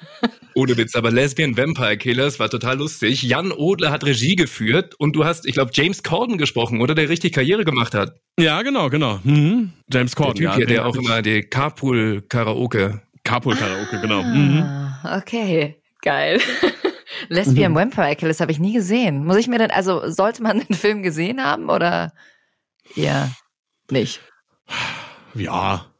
[0.54, 3.22] Ohne Witz, aber Lesbian Vampire Killers war total lustig.
[3.22, 6.94] Jan Odler hat Regie geführt und du hast, ich glaube, James Corden gesprochen, oder?
[6.94, 8.18] Der richtig Karriere gemacht hat.
[8.40, 9.20] Ja, genau, genau.
[9.24, 9.74] Mhm.
[9.92, 10.56] James Der Corden, Typ ja.
[10.56, 13.02] hier, den der auch immer die Carpool-Karaoke.
[13.24, 14.22] Carpool-Karaoke, genau.
[14.22, 14.62] Mhm.
[14.62, 16.40] Ah, okay, geil.
[17.28, 17.76] Lesbian Mhm.
[17.76, 19.26] Vampire Killers habe ich nie gesehen.
[19.26, 22.14] Muss ich mir denn, also sollte man den Film gesehen haben oder
[22.94, 23.30] ja,
[23.90, 24.22] nicht?
[25.34, 25.90] Ja.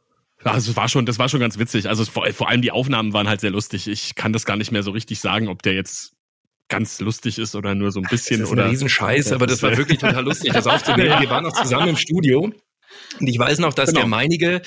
[0.51, 1.89] Also es war schon, das war schon ganz witzig.
[1.89, 3.87] Also vor, vor allem die Aufnahmen waren halt sehr lustig.
[3.87, 6.13] Ich kann das gar nicht mehr so richtig sagen, ob der jetzt
[6.67, 9.61] ganz lustig ist oder nur so ein bisschen Das ist oder ein Riesenscheiß, aber das
[9.63, 11.19] war wirklich total lustig, das aufzunehmen.
[11.19, 12.51] Wir waren noch zusammen im Studio
[13.19, 14.01] und ich weiß noch, dass Genau.
[14.01, 14.61] der meinige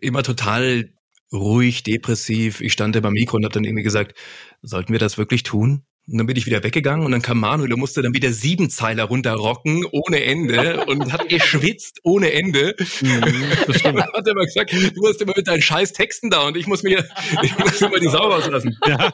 [0.00, 0.92] immer total
[1.32, 2.60] ruhig, depressiv.
[2.60, 4.16] Ich stand immer am Mikro und habe dann irgendwie gesagt,
[4.62, 5.82] sollten wir das wirklich tun?
[6.12, 8.68] Und dann bin ich wieder weggegangen und dann kam Manuel und musste dann wieder sieben
[8.68, 12.76] Zeiler runterrocken ohne Ende und hat geschwitzt ohne Ende.
[13.02, 13.94] Mhm, das stimmt.
[13.94, 16.56] Und dann hat er immer gesagt, du hast immer mit deinen scheiß Texten da und
[16.56, 17.04] ich muss mir,
[17.42, 18.78] ich muss immer die Sau rauslassen.
[18.86, 19.12] Ja.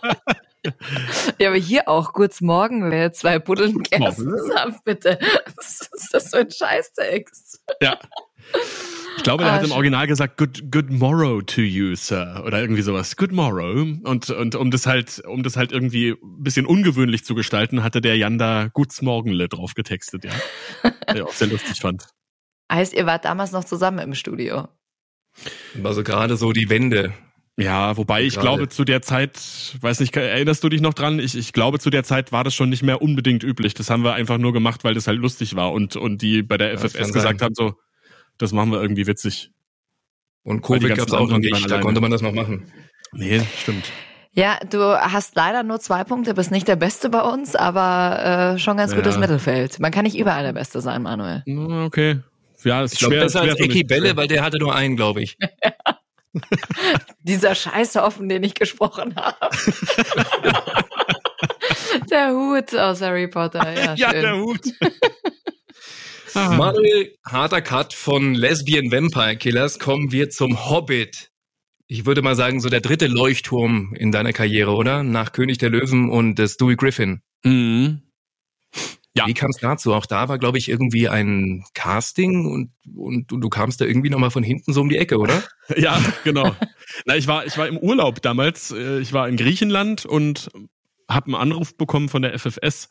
[1.38, 5.18] Ja, aber hier auch kurz morgen, wer zwei Buddeln Gerstensaft, bitte.
[5.57, 7.61] Was ist das für ein Scheißtext?
[7.80, 7.99] Ja.
[9.19, 9.73] Ich glaube, der Ah, hat im.
[9.73, 12.43] Original gesagt, good, good morrow to you, Sir.
[12.47, 13.16] Oder irgendwie sowas.
[13.16, 13.87] Good morrow.
[14.05, 18.01] Und, und um das halt, um das halt irgendwie ein bisschen ungewöhnlich zu gestalten, hatte
[18.01, 20.31] der Jan da Guts Morgenle drauf getextet, ja.
[21.09, 22.07] Der ich auch sehr lustig fand.
[22.73, 24.69] Heißt, ihr wart damals noch zusammen im Studio.
[25.75, 27.12] War so gerade so die Wende.
[27.59, 28.47] Ja, wobei ich Gerade.
[28.47, 29.37] glaube, zu der Zeit,
[29.81, 31.19] weiß nicht, erinnerst du dich noch dran?
[31.19, 33.75] Ich, ich glaube, zu der Zeit war das schon nicht mehr unbedingt üblich.
[33.75, 36.57] Das haben wir einfach nur gemacht, weil das halt lustig war und, und die bei
[36.57, 37.47] der FFS gesagt sein.
[37.47, 37.75] haben, so,
[38.39, 39.51] das machen wir irgendwie witzig.
[40.43, 42.72] Und Covid ganzen gab's auch noch nicht, da konnte man das noch machen.
[43.12, 43.91] Nee, stimmt.
[44.32, 48.59] Ja, du hast leider nur zwei Punkte, bist nicht der Beste bei uns, aber äh,
[48.59, 49.20] schon ganz gutes Ja.
[49.20, 49.80] Mittelfeld.
[49.80, 51.43] Man kann nicht überall der Beste sein, Manuel.
[51.84, 52.20] Okay.
[52.62, 53.24] Ja, ist Ich glaube, schwer.
[53.24, 53.61] besser schwer als.
[53.61, 55.36] Ecki Bälle, weil der hatte nur einen, glaube ich.
[57.22, 59.36] Dieser Scheißhaufen, den ich gesprochen habe.
[62.11, 63.72] der Hut aus Harry Potter.
[63.72, 64.22] Ja, Ja, schön.
[64.22, 64.61] der Hut.
[66.35, 69.79] Manuel, harter Cut von Lesbian Vampire Killers.
[69.79, 71.31] Kommen wir zum Hobbit.
[71.87, 75.03] Ich würde mal sagen, so der dritte Leuchtturm in deiner Karriere, oder?
[75.03, 77.22] Nach König der Löwen und äh, Stewie Griffin.
[77.45, 78.03] Mhm.
[79.14, 79.26] Ja.
[79.26, 79.95] Wie kam es dazu?
[79.95, 84.11] Auch da war, glaube ich, irgendwie ein Casting und, und, und du kamst da irgendwie
[84.11, 85.43] nochmal von hinten so um die Ecke, oder?
[85.76, 86.55] Ja, genau.
[87.05, 88.70] Na, ich war, ich war im Urlaub damals.
[88.70, 90.51] Äh, Ich war in Griechenland und
[91.09, 92.88] habe einen Anruf bekommen von der FFS.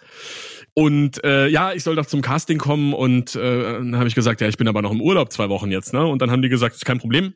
[0.73, 2.93] Und äh, ja, ich soll doch zum Casting kommen.
[2.93, 5.71] Und äh, dann habe ich gesagt, ja, ich bin aber noch im Urlaub zwei Wochen
[5.71, 5.93] jetzt.
[5.93, 6.05] Ne?
[6.05, 7.33] Und dann haben die gesagt, ist kein Problem.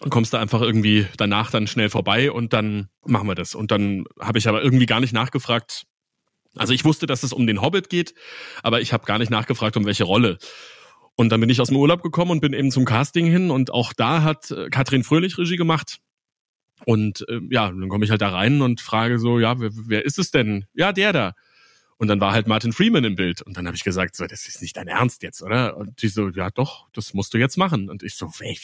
[0.00, 3.54] Dann kommst du einfach irgendwie danach dann schnell vorbei und dann machen wir das.
[3.54, 5.84] Und dann habe ich aber irgendwie gar nicht nachgefragt.
[6.56, 8.14] Also ich wusste, dass es um den Hobbit geht,
[8.62, 10.38] aber ich habe gar nicht nachgefragt, um welche Rolle.
[11.16, 13.72] Und dann bin ich aus dem Urlaub gekommen und bin eben zum Casting hin und
[13.72, 16.00] auch da hat äh, Katrin Fröhlich Regie gemacht.
[16.86, 20.04] Und äh, ja, dann komme ich halt da rein und frage so, ja, wer, wer
[20.04, 20.66] ist es denn?
[20.74, 21.32] Ja, der da.
[21.96, 23.42] Und dann war halt Martin Freeman im Bild.
[23.42, 25.76] Und dann habe ich gesagt, so, das ist nicht dein Ernst jetzt, oder?
[25.76, 27.88] Und die so, ja doch, das musst du jetzt machen.
[27.88, 28.58] Und ich so, ey,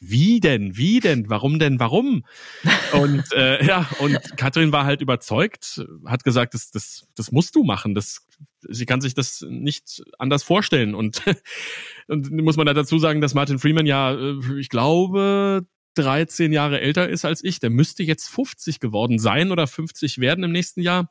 [0.00, 0.76] wie denn?
[0.76, 1.30] Wie denn?
[1.30, 1.80] Warum denn?
[1.80, 2.24] Warum?
[2.92, 7.64] Und äh, ja, und Katrin war halt überzeugt, hat gesagt, das, das, das musst du
[7.64, 7.94] machen.
[7.94, 8.26] Das,
[8.68, 10.94] sie kann sich das nicht anders vorstellen.
[10.94, 11.22] Und,
[12.08, 16.80] und muss man da dazu sagen, dass Martin Freeman ja, äh, ich glaube, 13 Jahre
[16.80, 17.60] älter ist als ich.
[17.60, 21.10] Der müsste jetzt 50 geworden sein oder 50 werden im nächsten Jahr.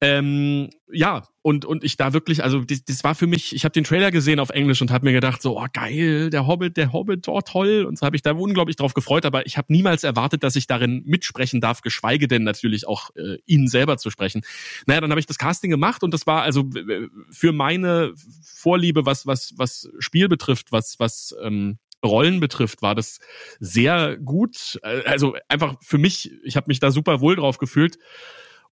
[0.00, 3.72] Ähm, ja, und, und ich da wirklich, also das, das war für mich, ich habe
[3.72, 6.92] den Trailer gesehen auf Englisch und habe mir gedacht, so, oh geil, der Hobbit, der
[6.92, 7.84] Hobbit, oh toll.
[7.86, 10.66] Und so habe ich da unglaublich drauf gefreut, aber ich habe niemals erwartet, dass ich
[10.66, 14.42] darin mitsprechen darf, geschweige denn natürlich auch äh, ihn selber zu sprechen.
[14.86, 16.68] Naja, dann habe ich das Casting gemacht und das war also
[17.30, 23.18] für meine Vorliebe, was, was, was Spiel betrifft, was, was ähm, Rollen betrifft, war das
[23.58, 24.78] sehr gut.
[24.82, 27.98] Äh, Also einfach für mich, ich habe mich da super wohl drauf gefühlt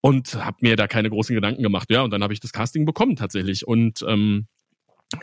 [0.00, 1.90] und habe mir da keine großen Gedanken gemacht.
[1.90, 3.66] Ja, und dann habe ich das Casting bekommen tatsächlich.
[3.66, 4.46] Und ähm,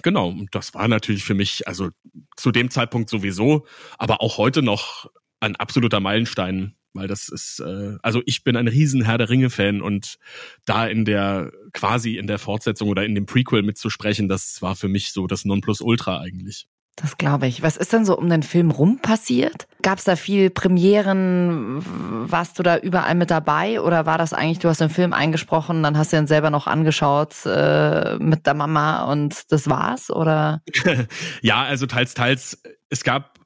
[0.03, 1.89] genau, das war natürlich für mich, also
[2.36, 3.66] zu dem Zeitpunkt sowieso,
[3.97, 8.68] aber auch heute noch ein absoluter Meilenstein, weil das ist, äh, also ich bin ein
[8.68, 10.18] riesen Herr der Ringe-Fan und
[10.66, 14.88] da in der, quasi in der Fortsetzung oder in dem Prequel mitzusprechen, das war für
[14.88, 16.68] mich so das Nonplusultra eigentlich.
[16.96, 17.62] Das glaube ich.
[17.62, 19.68] Was ist denn so um den Film rum passiert?
[19.82, 21.84] Gab es da viel Premieren?
[22.32, 23.82] Warst du da überall mit dabei?
[23.82, 26.68] Oder war das eigentlich, du hast den Film eingesprochen, dann hast du ihn selber noch
[26.68, 30.10] angeschaut äh, mit der Mama und das war's?
[30.10, 30.62] Oder?
[31.41, 32.62] ja, also teils, teils.
[32.89, 33.39] Es gab,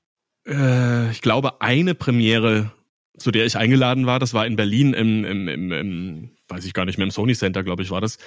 [0.48, 2.72] äh, ich glaube, eine Premiere,
[3.18, 4.20] zu der ich eingeladen war.
[4.20, 7.34] Das war in Berlin im, im, im, im weiß ich gar nicht mehr, im Sony
[7.34, 8.18] Center, glaube ich, war das.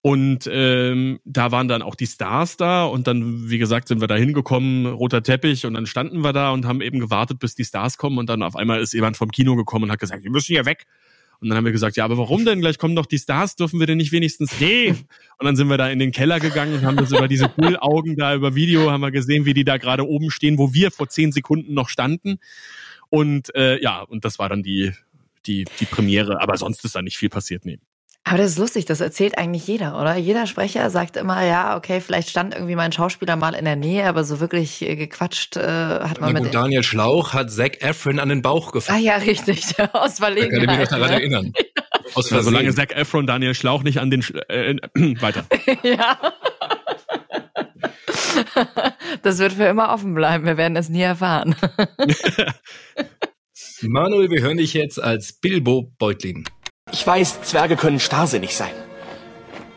[0.00, 4.08] Und ähm, da waren dann auch die Stars da und dann, wie gesagt, sind wir
[4.08, 7.64] da hingekommen, roter Teppich und dann standen wir da und haben eben gewartet, bis die
[7.64, 10.30] Stars kommen und dann auf einmal ist jemand vom Kino gekommen und hat gesagt, wir
[10.30, 10.86] müssen hier weg.
[11.40, 12.60] Und dann haben wir gesagt, ja, aber warum denn?
[12.60, 14.58] Gleich kommen doch die Stars, dürfen wir denn nicht wenigstens?
[14.58, 14.90] Nee.
[14.90, 18.16] Und dann sind wir da in den Keller gegangen und haben das über diese Bullaugen
[18.16, 21.08] da über Video, haben wir gesehen, wie die da gerade oben stehen, wo wir vor
[21.08, 22.38] zehn Sekunden noch standen.
[23.08, 24.92] Und äh, ja, und das war dann die,
[25.46, 27.78] die, die Premiere, aber sonst ist da nicht viel passiert, nee.
[28.24, 30.16] Aber das ist lustig, das erzählt eigentlich jeder, oder?
[30.16, 34.04] Jeder Sprecher sagt immer, ja, okay, vielleicht stand irgendwie mein Schauspieler mal in der Nähe,
[34.06, 36.42] aber so wirklich äh, gequatscht äh, hat man Na mit.
[36.44, 39.00] gut, Daniel Schlauch hat Zac Efron an den Bauch Ah gefasst.
[39.00, 39.64] ja, richtig,
[39.94, 40.92] aus Da kann ich mich noch Verlegenheit.
[40.92, 41.12] daran ne?
[41.14, 41.52] erinnern.
[42.14, 42.74] Aus Also, solange.
[42.74, 44.76] Zac Efron Daniel Schlauch nicht an den Sch äh, äh,
[45.20, 45.44] weiter.
[45.82, 46.18] ja.
[49.22, 50.44] Das wird für immer offen bleiben.
[50.44, 51.54] Wir werden es nie erfahren.
[53.86, 56.44] Manuel, wir hören dich jetzt als Bilbo Beutlin.
[56.90, 58.72] Ich weiß, Zwerge können starrsinnig sein.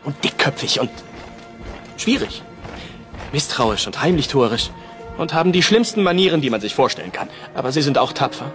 [0.02, 0.90] Und dickköpfig und
[1.96, 2.42] schwierig.
[3.32, 4.70] Misstrauisch und heimlich tuerisch.
[5.18, 7.28] Und haben die schlimmsten Manieren, die man sich vorstellen kann.
[7.54, 8.52] Aber sie sind auch tapfer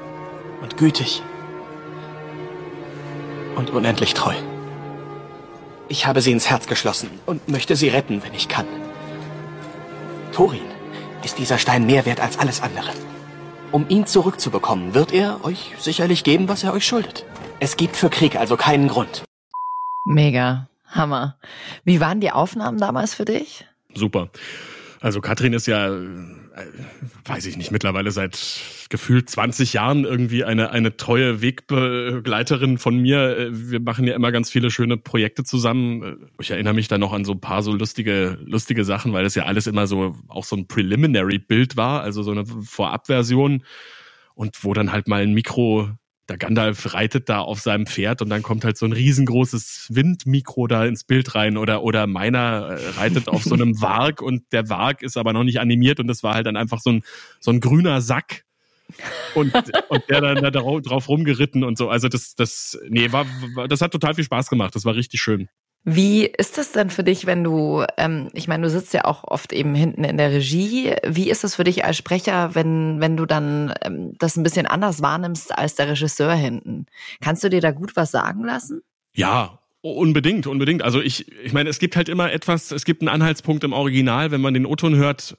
[0.61, 1.21] und gütig.
[3.55, 4.33] Und unendlich treu.
[5.87, 8.65] Ich habe sie ins Herz geschlossen und möchte sie retten, wenn ich kann.
[10.33, 10.59] Thorin
[11.23, 12.91] ist dieser Stein mehr wert als alles andere.
[13.71, 17.25] Um ihn zurückzubekommen, wird er euch sicherlich geben, was er euch schuldet.
[17.59, 19.23] Es gibt für Krieg also keinen Grund.
[20.05, 20.69] Mega.
[20.85, 21.37] Hammer.
[21.83, 23.65] Wie waren die Aufnahmen damals für dich?
[23.93, 24.29] Super.
[24.99, 25.99] Also Katrin ist ja, äh,
[27.25, 33.37] weiß ich nicht, mittlerweile seit gefühlt 20 Jahren irgendwie eine, eine treue Wegbegleiterin von mir.
[33.37, 36.03] Äh, Wir machen ja immer ganz viele schöne Projekte zusammen.
[36.03, 39.23] Äh, Ich erinnere mich da noch an so ein paar so lustige, lustige Sachen, weil
[39.23, 43.63] das ja alles immer so auch so ein Preliminary-Bild war, also so eine Vorabversion.
[44.33, 45.89] Und wo dann halt mal ein Mikro
[46.29, 50.67] der Gandalf reitet da auf seinem Pferd und dann kommt halt so ein riesengroßes Windmikro
[50.67, 54.69] da ins Bild rein oder oder meiner äh, reitet auf so einem Warg und der
[54.69, 57.03] Warg ist aber noch nicht animiert und das war halt dann einfach so ein
[57.39, 58.43] so ein grüner Sack
[59.35, 59.53] und
[59.89, 61.89] und der dann da drauf, drauf rumgeritten und so.
[61.89, 63.25] Also das das nee war,
[63.55, 64.75] war das hat total viel Spaß gemacht.
[64.75, 65.49] Das war richtig schön
[65.89, 69.23] Wie ist das denn für dich, wenn du, ähm, ich meine, du sitzt ja auch
[69.23, 70.93] oft eben hinten in der Regie.
[71.07, 74.65] Wie ist das für dich als Sprecher, wenn, wenn du dann ähm, das ein bisschen
[74.65, 76.87] anders wahrnimmst als der Regisseur hinten?
[77.21, 78.81] Kannst du dir da gut was sagen lassen?
[79.13, 80.83] Ja, unbedingt, unbedingt.
[80.83, 84.31] Also ich, ich meine, es gibt halt immer etwas, es gibt einen Anhaltspunkt im Original,
[84.31, 85.37] wenn man den O-Ton hört,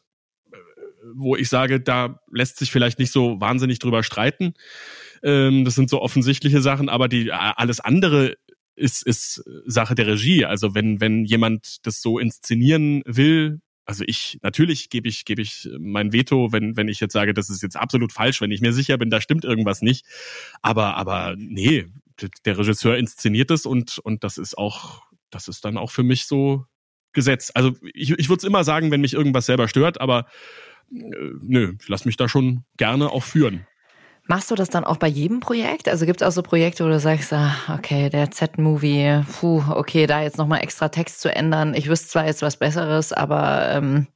[0.51, 0.57] äh,
[1.15, 4.55] wo ich sage, da lässt sich vielleicht nicht so wahnsinnig drüber streiten.
[5.23, 8.39] Ähm, das sind so offensichtliche Sachen, aber die alles andere
[8.79, 10.45] ist, ist Sache der Regie.
[10.45, 15.69] Also wenn, wenn jemand das so inszenieren will, also ich, natürlich gebe ich, gebe ich
[15.79, 18.75] mein Veto, wenn, wenn ich jetzt sage, das ist jetzt absolut falsch, wenn ich mir
[18.75, 20.05] sicher bin, da stimmt irgendwas nicht.
[20.61, 21.87] Aber, aber nee,
[22.45, 26.27] der Regisseur inszeniert es und, und das ist auch, das ist dann auch für mich
[26.27, 26.67] so
[27.13, 27.51] Gesetz.
[27.55, 30.27] Also ich, ich würde es immer sagen, wenn mich irgendwas selber stört, aber
[30.93, 31.05] äh,
[31.41, 33.67] nö, ich lass mich da schon gerne auch führen.
[34.31, 35.89] Machst du das dann auch bei jedem Projekt?
[35.89, 40.07] Also gibt es auch so Projekte, wo du sagst, ah, okay, der Z-Movie, puh, okay,
[40.07, 41.73] da jetzt nochmal extra Text zu ändern.
[41.73, 44.07] Ich wüsste zwar jetzt was Besseres, aber ähm,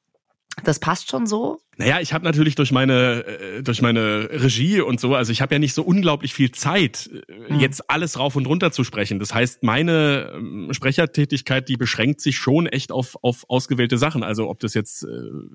[0.64, 1.61] das passt schon so?
[1.78, 5.54] Naja, ich habe natürlich durch meine äh, durch meine Regie und so, also ich habe
[5.54, 9.18] ja nicht so unglaublich viel Zeit, äh, jetzt alles rauf und runter zu sprechen.
[9.18, 14.22] Das heißt, meine ähm, Sprechertätigkeit, die beschränkt sich schon echt auf auf ausgewählte Sachen.
[14.22, 15.06] Also ob das jetzt äh,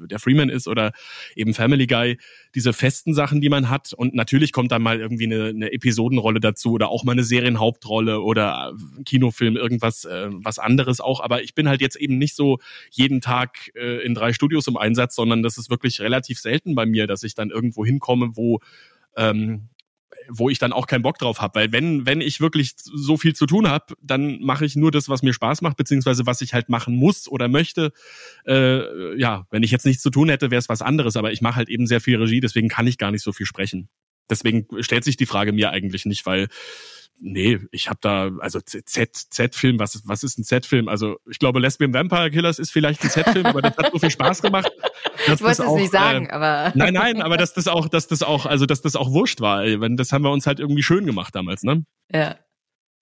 [0.08, 0.92] der Freeman ist oder
[1.36, 2.18] eben Family Guy,
[2.56, 3.94] diese festen Sachen, die man hat.
[3.94, 8.22] Und natürlich kommt dann mal irgendwie eine, eine Episodenrolle dazu oder auch mal eine Serienhauptrolle
[8.22, 11.20] oder ein Kinofilm, irgendwas äh, was anderes auch.
[11.20, 12.58] Aber ich bin halt jetzt eben nicht so
[12.90, 16.86] jeden Tag äh, in drei Studios im Einsatz, sondern das ist wirklich relativ selten bei
[16.86, 18.60] mir, dass ich dann irgendwo hinkomme, wo
[19.18, 19.70] ähm,
[20.30, 23.36] wo ich dann auch keinen Bock drauf habe, weil wenn wenn ich wirklich so viel
[23.36, 26.54] zu tun habe, dann mache ich nur das, was mir Spaß macht, beziehungsweise was ich
[26.54, 27.92] halt machen muss oder möchte.
[28.46, 31.42] Äh, ja, wenn ich jetzt nichts zu tun hätte, wäre es was anderes, aber ich
[31.42, 33.90] mache halt eben sehr viel Regie, deswegen kann ich gar nicht so viel sprechen.
[34.30, 36.48] Deswegen stellt sich die Frage mir eigentlich nicht, weil
[37.20, 40.88] nee, ich habe da also Z Z-Film, was was ist ein Z-Film?
[40.88, 44.12] Also ich glaube Lesbian Vampire Killers ist vielleicht ein Z-Film, aber das hat so viel
[44.12, 44.72] Spaß gemacht.
[45.26, 48.22] Ich wollte es nicht sagen, äh, aber Nein, nein, aber dass das auch, dass das
[48.22, 49.64] auch, also dass das auch wurscht war.
[49.64, 49.82] ey.
[49.82, 51.86] Wenn das haben wir uns halt irgendwie schön gemacht damals, ne?
[52.14, 52.38] ja.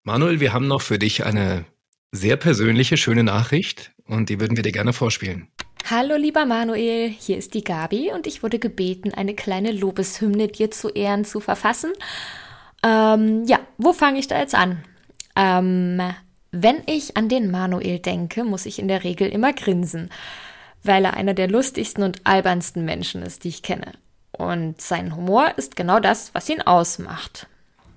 [0.03, 1.65] Manuel, wir haben noch für dich eine
[2.11, 5.47] sehr persönliche, schöne Nachricht und die würden wir dir gerne vorspielen.
[5.95, 10.71] Hallo lieber Manuel, hier ist die Gabi und ich wurde gebeten, eine kleine Lobeshymne dir
[10.71, 11.93] zu Ehren zu verfassen.
[12.81, 14.83] Ähm, ja, wo fange ich da jetzt an?
[15.35, 16.01] Ähm,
[16.49, 20.09] wenn ich an den Manuel denke, muss ich in der Regel immer grinsen,
[20.81, 23.91] weil er einer der lustigsten und albernsten Menschen ist, die ich kenne.
[24.31, 27.45] Und sein Humor ist genau das, was ihn ausmacht.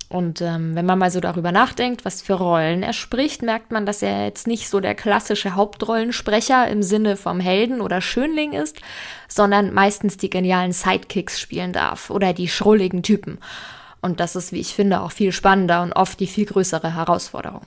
[0.09, 3.87] Und ähm, wenn man mal so darüber nachdenkt, was für Rollen er spricht, merkt man,
[3.87, 8.79] dass er jetzt nicht so der klassische Hauptrollensprecher im Sinne vom Helden oder Schönling ist,
[9.27, 13.39] sondern meistens die genialen Sidekicks spielen darf oder die schrulligen Typen.
[14.01, 17.63] Und das ist, wie ich finde, auch viel spannender und oft die viel größere Herausforderung.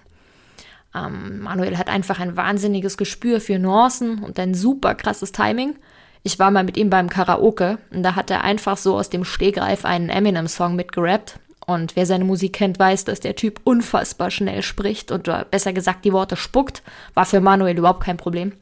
[0.95, 5.75] Ähm, Manuel hat einfach ein wahnsinniges Gespür für Nuancen und ein super krasses Timing.
[6.23, 9.25] Ich war mal mit ihm beim Karaoke und da hat er einfach so aus dem
[9.25, 11.37] Stehgreif einen Eminem-Song mitgerappt
[11.69, 16.03] und wer seine Musik kennt, weiß, dass der Typ unfassbar schnell spricht und besser gesagt
[16.03, 16.81] die Worte spuckt.
[17.13, 18.53] War für Manuel überhaupt kein Problem.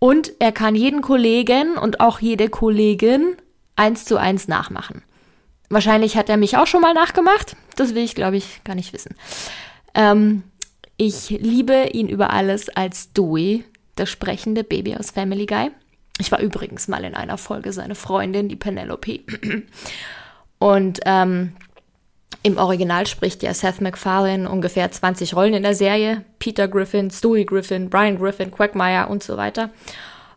[0.00, 3.36] Und er kann jeden Kollegen und auch jede Kollegin
[3.76, 5.02] eins zu eins nachmachen.
[5.70, 7.54] Wahrscheinlich hat er mich auch schon mal nachgemacht.
[7.76, 9.14] Das will ich, glaube ich, gar nicht wissen.
[9.94, 10.42] Ähm,
[10.96, 13.64] ich liebe ihn über alles als Dewey,
[13.94, 15.70] das sprechende Baby aus Family Guy.
[16.18, 19.20] Ich war übrigens mal in einer Folge seine Freundin, die Penelope.
[20.58, 21.52] Und ähm,
[22.42, 26.24] im Original spricht ja Seth MacFarlane ungefähr 20 Rollen in der Serie.
[26.38, 29.70] Peter Griffin, Stewie Griffin, Brian Griffin, Quagmire und so weiter.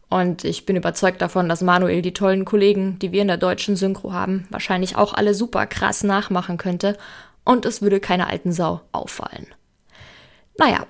[0.09, 3.77] Und ich bin überzeugt davon, dass Manuel die tollen Kollegen, die wir in der deutschen
[3.77, 6.97] Synchro haben, wahrscheinlich auch alle super krass nachmachen könnte.
[7.45, 9.47] Und es würde keiner alten Sau auffallen.
[10.57, 10.85] Naja,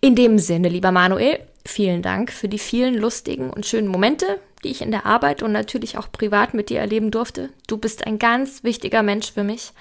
[0.00, 4.68] in dem Sinne, lieber Manuel, vielen Dank für die vielen lustigen und schönen Momente, die
[4.68, 7.50] ich in der Arbeit und natürlich auch privat mit dir erleben durfte.
[7.66, 9.72] Du bist ein ganz wichtiger Mensch für mich.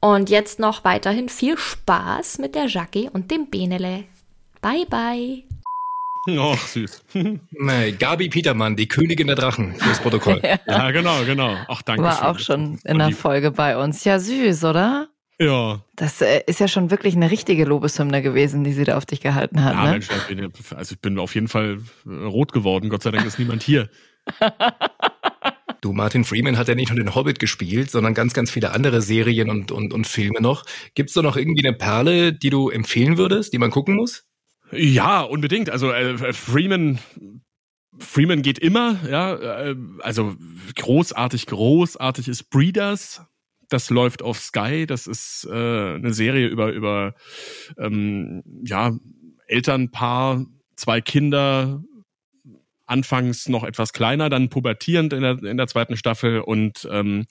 [0.00, 4.04] Und jetzt noch weiterhin viel Spaß mit der Jackie und dem Benele.
[4.60, 5.42] Bye, bye.
[6.38, 7.04] Ach, süß.
[7.50, 10.40] Nee, Gabi Petermann, die Königin der Drachen, fürs Protokoll.
[10.66, 11.56] ja, genau, genau.
[11.68, 12.04] Ach, danke.
[12.04, 12.24] War schön.
[12.26, 14.04] auch schon in der Folge bei uns.
[14.04, 15.08] Ja, süß, oder?
[15.40, 15.80] Ja.
[15.96, 19.20] Das äh, ist ja schon wirklich eine richtige Lobeshymne gewesen, die sie da auf dich
[19.20, 19.74] gehalten hat.
[19.74, 19.90] Ja, ne?
[19.92, 22.88] Mensch, ich bin, also ich bin auf jeden Fall rot geworden.
[22.88, 23.88] Gott sei Dank ist niemand hier.
[25.80, 29.00] Du, Martin Freeman hat ja nicht nur den Hobbit gespielt, sondern ganz, ganz viele andere
[29.00, 30.64] Serien und, und, und Filme noch.
[30.94, 34.24] Gibt's da noch irgendwie eine Perle, die du empfehlen würdest, die man gucken muss?
[34.72, 35.70] Ja, unbedingt.
[35.70, 36.98] Also äh, Freeman,
[37.98, 39.34] Freeman geht immer, ja.
[39.34, 40.36] Äh, also
[40.76, 43.22] großartig, großartig ist Breeders.
[43.68, 44.86] Das läuft auf Sky.
[44.86, 47.14] Das ist äh, eine Serie über über
[47.78, 48.92] ähm, ja
[49.46, 50.44] Elternpaar,
[50.76, 51.82] zwei Kinder,
[52.88, 57.26] anfangs noch etwas kleiner, dann pubertierend in der, in der zweiten Staffel und ähm,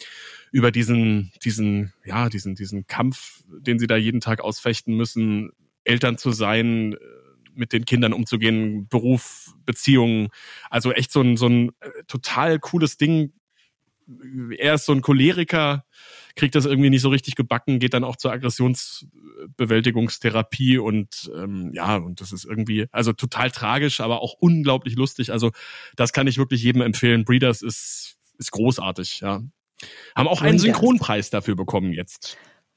[0.51, 5.51] über diesen, diesen, ja, diesen, diesen Kampf, den sie da jeden Tag ausfechten müssen,
[5.83, 6.97] Eltern zu sein, äh,
[7.55, 10.29] mit den Kindern umzugehen, Beruf, Beziehungen.
[10.69, 13.33] Also echt so ein, so ein äh, total cooles Ding.
[14.57, 15.85] Er ist so ein Choleriker,
[16.37, 21.97] kriegt das irgendwie nicht so richtig gebacken, geht dann auch zur Aggressionsbewältigungstherapie und ähm, ja,
[21.97, 25.33] und das ist irgendwie, also total tragisch, aber auch unglaublich lustig.
[25.33, 25.51] Also
[25.95, 27.25] das kann ich wirklich jedem empfehlen.
[27.25, 29.41] Breeders ist, ist großartig, ja.
[30.15, 30.57] Haben auch einen.
[30.59, 32.35] Synchronpreis dafür bekommen jetzt.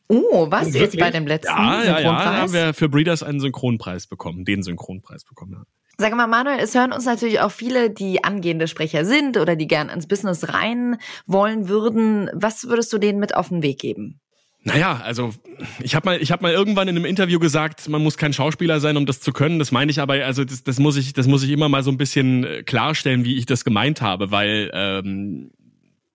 [0.08, 2.26] Oh, was jetzt bei dem letzten Ja, ja, ja, Synchronpreis?
[2.26, 5.52] haben wir für Breeders einen Synchronpreis bekommen, den Synchronpreis bekommen.
[5.52, 5.62] Ja.
[6.00, 9.66] Sag mal, Manuel, es hören uns natürlich auch viele, die angehende Sprecher sind oder die
[9.66, 10.96] gern ins Business rein
[11.26, 12.30] wollen würden.
[12.32, 14.18] Was würdest du denen mit auf den Weg geben?
[14.62, 15.34] Naja, also
[15.82, 18.80] ich habe mal, ich habe mal irgendwann in einem Interview gesagt, man muss kein Schauspieler
[18.80, 19.58] sein, um das zu können.
[19.58, 21.90] Das meine ich aber, also das, das muss ich, das muss ich immer mal so
[21.90, 25.50] ein bisschen äh, klarstellen, wie ich das gemeint habe, weil ähm,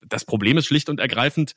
[0.02, 1.54] das Problem ist schlicht und ergreifend,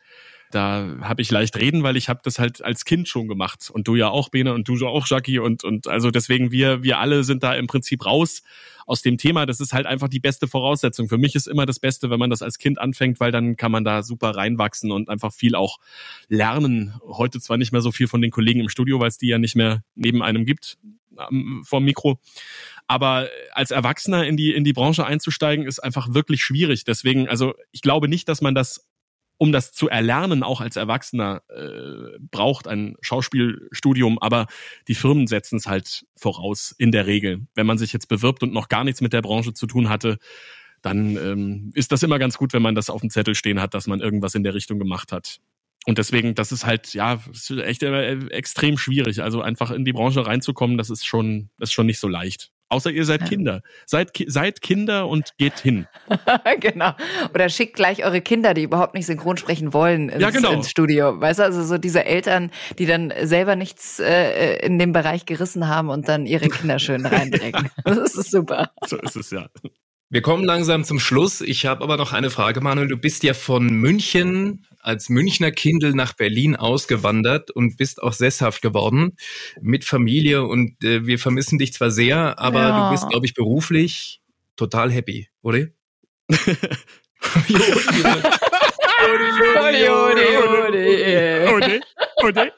[0.51, 3.89] da habe ich leicht reden, weil ich habe das halt als Kind schon gemacht und
[3.89, 7.25] du ja auch, Bene, und du auch, Jackie und und also deswegen wir wir alle
[7.25, 8.43] sind da im Prinzip raus
[8.87, 9.45] aus dem Thema.
[9.45, 11.09] Das ist halt einfach die beste Voraussetzung.
[11.09, 13.71] Für mich ist immer das Beste, wenn man das als Kind anfängt, weil dann kann
[13.71, 15.79] man da super reinwachsen und einfach viel auch
[16.29, 16.95] lernen.
[17.07, 19.39] Heute zwar nicht mehr so viel von den Kollegen im Studio, weil es die ja
[19.39, 20.79] nicht mehr neben einem gibt
[21.63, 22.21] vom Mikro.
[22.87, 26.85] Aber als Erwachsener in die, in die Branche einzusteigen, ist einfach wirklich schwierig.
[26.85, 28.88] Deswegen, also ich glaube nicht, dass man das,
[29.39, 34.18] um das zu erlernen, auch als Erwachsener äh, braucht, ein Schauspielstudium.
[34.20, 34.47] Aber
[34.89, 37.47] die Firmen setzen es halt voraus, in der Regel.
[37.55, 40.18] Wenn man sich jetzt bewirbt und noch gar nichts mit der Branche zu tun hatte,
[40.82, 43.74] dann ähm, ist das immer ganz gut, wenn man das auf dem Zettel stehen hat,
[43.74, 45.41] dass man irgendwas in der Richtung gemacht hat.
[45.86, 49.22] Und deswegen, das ist halt, ja, ist echt äh, extrem schwierig.
[49.22, 52.51] Also einfach in die Branche reinzukommen, das ist schon, das ist schon nicht so leicht.
[52.71, 53.62] Außer ihr seid Kinder.
[53.87, 55.87] Seid, seid Kinder und geht hin.
[56.61, 56.93] genau.
[57.33, 60.53] Oder schickt gleich eure Kinder, die überhaupt nicht synchron sprechen wollen, ins, Ja, genau.
[60.53, 61.19] ins Studio.
[61.19, 65.69] Weißt du, also so diese Eltern, die dann selber nichts äh, in dem Bereich gerissen
[65.69, 67.71] haben und dann ihre Kinder schön reindrängen.
[67.85, 68.71] Das ist super.
[68.87, 69.49] So ist es ja.
[70.11, 71.43] Wir kommen langsam zum Schluss.
[71.43, 72.89] Ich habe aber noch eine Frage, Manuel.
[72.89, 78.63] Du bist ja von München als Münchner Kindel nach Berlin ausgewandert und bist auch sesshaft
[78.63, 79.17] geworden
[79.61, 80.45] mit Familie.
[80.45, 82.85] Und äh, wir vermissen dich zwar sehr, aber Ja.
[82.85, 84.23] du bist, glaube ich, beruflich
[84.57, 85.67] total happy, oder?
[89.01, 91.49] Odi, odi, odi.
[91.49, 91.81] Odi,
[92.25, 92.53] odi.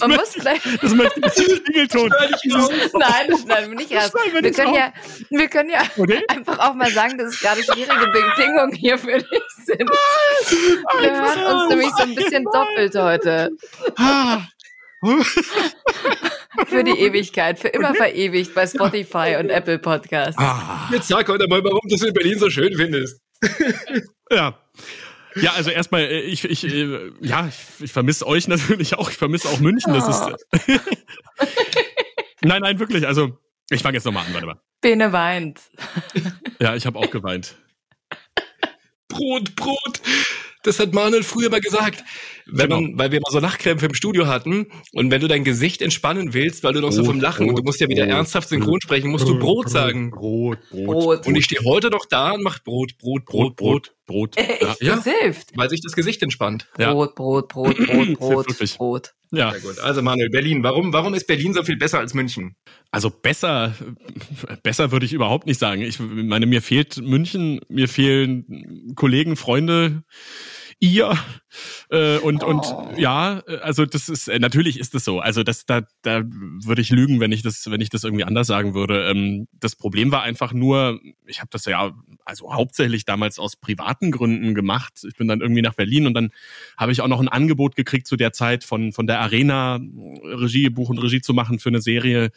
[0.00, 0.82] Man muss vielleicht.
[0.82, 2.10] Das möchte ich nicht Klingelton.
[2.94, 4.92] Nein, das schneiden wir nicht schneiden wir Wir können ja,
[5.30, 6.22] wir können ja Okay.
[6.28, 9.88] einfach auch mal sagen, dass es gerade schwierige Bedingungen hier für dich sind.
[11.00, 13.50] Wir Einfach hören uns nämlich so ein bisschen doppelt heute.
[13.96, 14.42] Ah.
[16.68, 20.38] Für die Ewigkeit, für immer verewigt bei Spotify und Apple Podcasts.
[20.38, 20.88] Ah.
[20.92, 23.20] Jetzt sag heute mal, warum du es in Berlin so schön findest.
[24.30, 24.58] Ja.
[25.36, 29.10] Ja, also erstmal, äh, ich, ich, äh, ja, ich, ich vermisse euch natürlich auch.
[29.10, 29.92] Ich vermisse auch München.
[29.94, 30.28] Das Oh.
[30.34, 30.46] ist.
[32.42, 33.06] nein, nein, wirklich.
[33.06, 33.38] Also,
[33.70, 34.60] ich fange jetzt nochmal an, warte mal.
[34.80, 35.60] Bene weint.
[36.60, 37.56] Ja, ich habe auch geweint.
[39.08, 40.00] Brot, Brot.
[40.64, 42.04] Das hat Manuel früher mal gesagt.
[42.46, 42.80] Wenn Genau.
[42.80, 46.34] man, weil wir mal so Lachkrämpfe im Studio hatten und wenn du dein Gesicht entspannen
[46.34, 48.14] willst, weil du noch so Brot, vom Lachen und du Brot, musst ja wieder Brot,
[48.14, 50.10] ernsthaft synchron sprechen, musst du Brot sagen.
[50.10, 50.86] Brot, Brot.
[50.86, 51.26] Brot.
[51.26, 54.36] Und ich stehe heute noch da und mach Brot, Brot, Brot, Brot, Brot.
[54.36, 54.96] Echt, Ja.
[54.96, 55.50] das hilft.
[55.56, 56.68] weil sich das Gesicht entspannt.
[56.78, 56.92] Ja.
[56.92, 58.76] Brot, Brot, Brot, Brot, Brot.
[58.76, 59.14] Brot.
[59.34, 59.78] Ja, Sehr gut.
[59.78, 60.62] Also Manuel, Berlin.
[60.62, 62.54] Warum, warum ist Berlin so viel besser als München?
[62.90, 63.74] also besser,
[64.62, 65.80] besser würde ich überhaupt nicht sagen.
[65.80, 70.02] Ich meine, mir fehlt München, mir fehlen Kollegen, Freunde,
[70.82, 71.16] ihr
[71.90, 72.64] äh, und und
[72.96, 75.20] ja, äh, also das ist äh, natürlich ist es so.
[75.20, 78.48] Also das da da würde ich lügen, wenn ich das wenn ich das irgendwie anders
[78.48, 79.08] sagen würde.
[79.08, 81.92] Ähm, das Problem war einfach nur, ich habe das ja
[82.24, 85.04] also hauptsächlich damals aus privaten Gründen gemacht.
[85.08, 86.30] Ich bin dann irgendwie nach Berlin und dann
[86.76, 89.78] habe ich auch noch ein Angebot gekriegt zu der Zeit von von der Arena
[90.24, 92.32] Regie Buch und Regie zu machen für eine Serie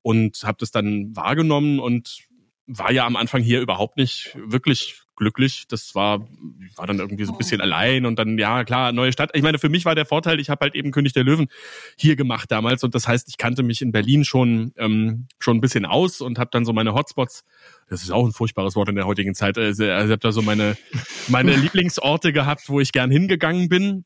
[0.00, 2.22] und habe das dann wahrgenommen und
[2.66, 5.66] war ja am Anfang hier überhaupt nicht wirklich glücklich.
[5.68, 6.26] Das war
[6.76, 9.30] war dann irgendwie so ein bisschen allein und dann ja klar neue Stadt.
[9.34, 11.48] Ich meine, für mich war der Vorteil, ich habe halt eben König der Löwen
[11.96, 15.60] hier gemacht damals und das heißt, ich kannte mich in Berlin schon ähm, schon ein
[15.60, 17.44] bisschen aus und habe dann so meine Hotspots.
[17.88, 19.58] Das ist auch ein furchtbares Wort in der heutigen Zeit.
[19.58, 20.76] Also, also habe da so meine
[21.28, 24.04] meine Lieblingsorte gehabt, wo ich gern hingegangen bin.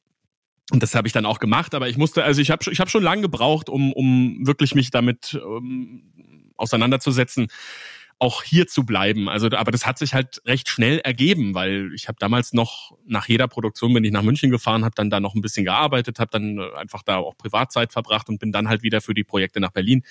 [0.72, 2.90] Und das habe ich dann auch gemacht, aber ich musste, also ich habe ich hab
[2.90, 6.02] schon lange gebraucht, um, um wirklich mich damit um,
[6.56, 7.48] auseinanderzusetzen,
[8.18, 9.28] auch hier zu bleiben.
[9.28, 13.28] Also, aber das hat sich halt recht schnell ergeben, weil ich habe damals noch nach
[13.28, 16.30] jeder Produktion bin ich nach München gefahren, habe dann da noch ein bisschen gearbeitet, habe
[16.30, 19.60] dann äh, einfach da auch Privatzeit verbracht und bin dann halt wieder für die Projekte
[19.60, 20.02] nach Berlin.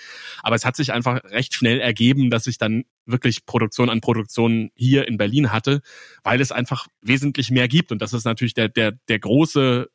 [0.42, 4.72] Aber es hat sich einfach recht schnell ergeben, dass ich dann wirklich Produktion an Produktion
[4.76, 5.82] hier in Berlin hatte,
[6.24, 9.90] weil es einfach wesentlich mehr gibt und das ist natürlich der der der große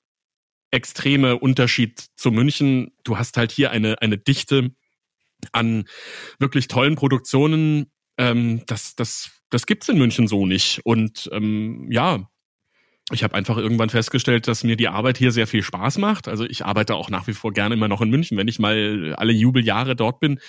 [0.70, 2.92] extreme Unterschied zu München.
[3.04, 4.70] Du hast halt hier eine, eine Dichte
[5.52, 5.84] an
[6.38, 7.90] wirklich tollen Produktionen.
[8.19, 10.81] Ähm, das, das, das gibt's in München so nicht.
[10.85, 12.29] Und ähm, ja,
[13.11, 16.29] ich habe einfach irgendwann festgestellt, dass mir die Arbeit hier sehr viel Spaß macht.
[16.29, 19.14] Also ich arbeite auch nach wie vor gerne immer noch in München, wenn ich mal
[19.16, 20.41] alle Jubeljahre dort bin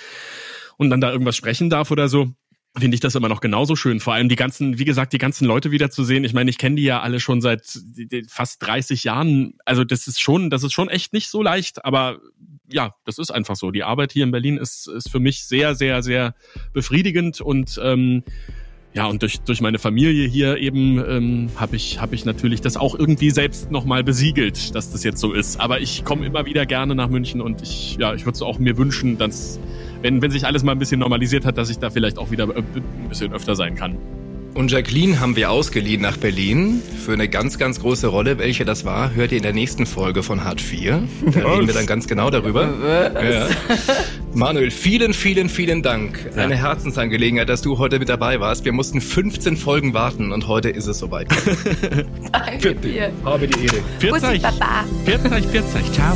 [0.77, 2.33] und dann da irgendwas sprechen darf oder so
[2.77, 3.99] finde ich das immer noch genauso schön.
[3.99, 6.23] Vor allem die ganzen, wie gesagt, die ganzen Leute wieder zu sehen.
[6.23, 7.79] Ich meine, ich kenne die ja alle schon seit
[8.27, 9.55] fast 30 Jahren.
[9.65, 11.83] Also das ist schon, das ist schon echt nicht so leicht.
[11.83, 12.19] Aber
[12.71, 13.71] ja, das ist einfach so.
[13.71, 16.35] Die Arbeit hier in Berlin ist, ist für mich sehr, sehr, sehr
[16.73, 18.23] befriedigend und ähm,
[18.91, 22.75] ja, und durch, durch meine Familie hier eben ähm, habe ich, hab ich natürlich das
[22.75, 25.59] auch irgendwie selbst nochmal besiegelt, dass das jetzt so ist.
[25.59, 28.57] Aber ich komme immer wieder gerne nach München und ich, ja, ich würde es auch
[28.57, 29.59] mir wünschen, dass,
[30.01, 32.45] wenn, wenn sich alles mal ein bisschen normalisiert hat, dass ich da vielleicht auch wieder
[32.55, 33.97] äh, ein bisschen öfter sein kann.
[34.55, 38.39] Und Jacqueline haben wir ausgeliehen nach Berlin für eine ganz, ganz große Rolle.
[38.39, 41.03] Welche das war, hört ihr in der nächsten Folge von Hart 4.
[41.33, 42.67] Da reden wir dann ganz genau darüber.
[43.23, 43.47] Ja.
[44.33, 46.31] Manuel, vielen, vielen, vielen Dank.
[46.35, 48.65] Eine Herzensangelegenheit, dass du heute mit dabei warst.
[48.65, 51.27] Wir mussten 15 Folgen warten und heute ist es soweit.
[52.31, 53.11] Danke dir.
[53.23, 53.77] Habe die Ehre.
[53.99, 54.41] Pfiat Bussi, euch.
[54.41, 54.83] Papa.
[55.05, 55.91] Pfiat euch, pfiat euch.
[55.93, 56.15] Ciao.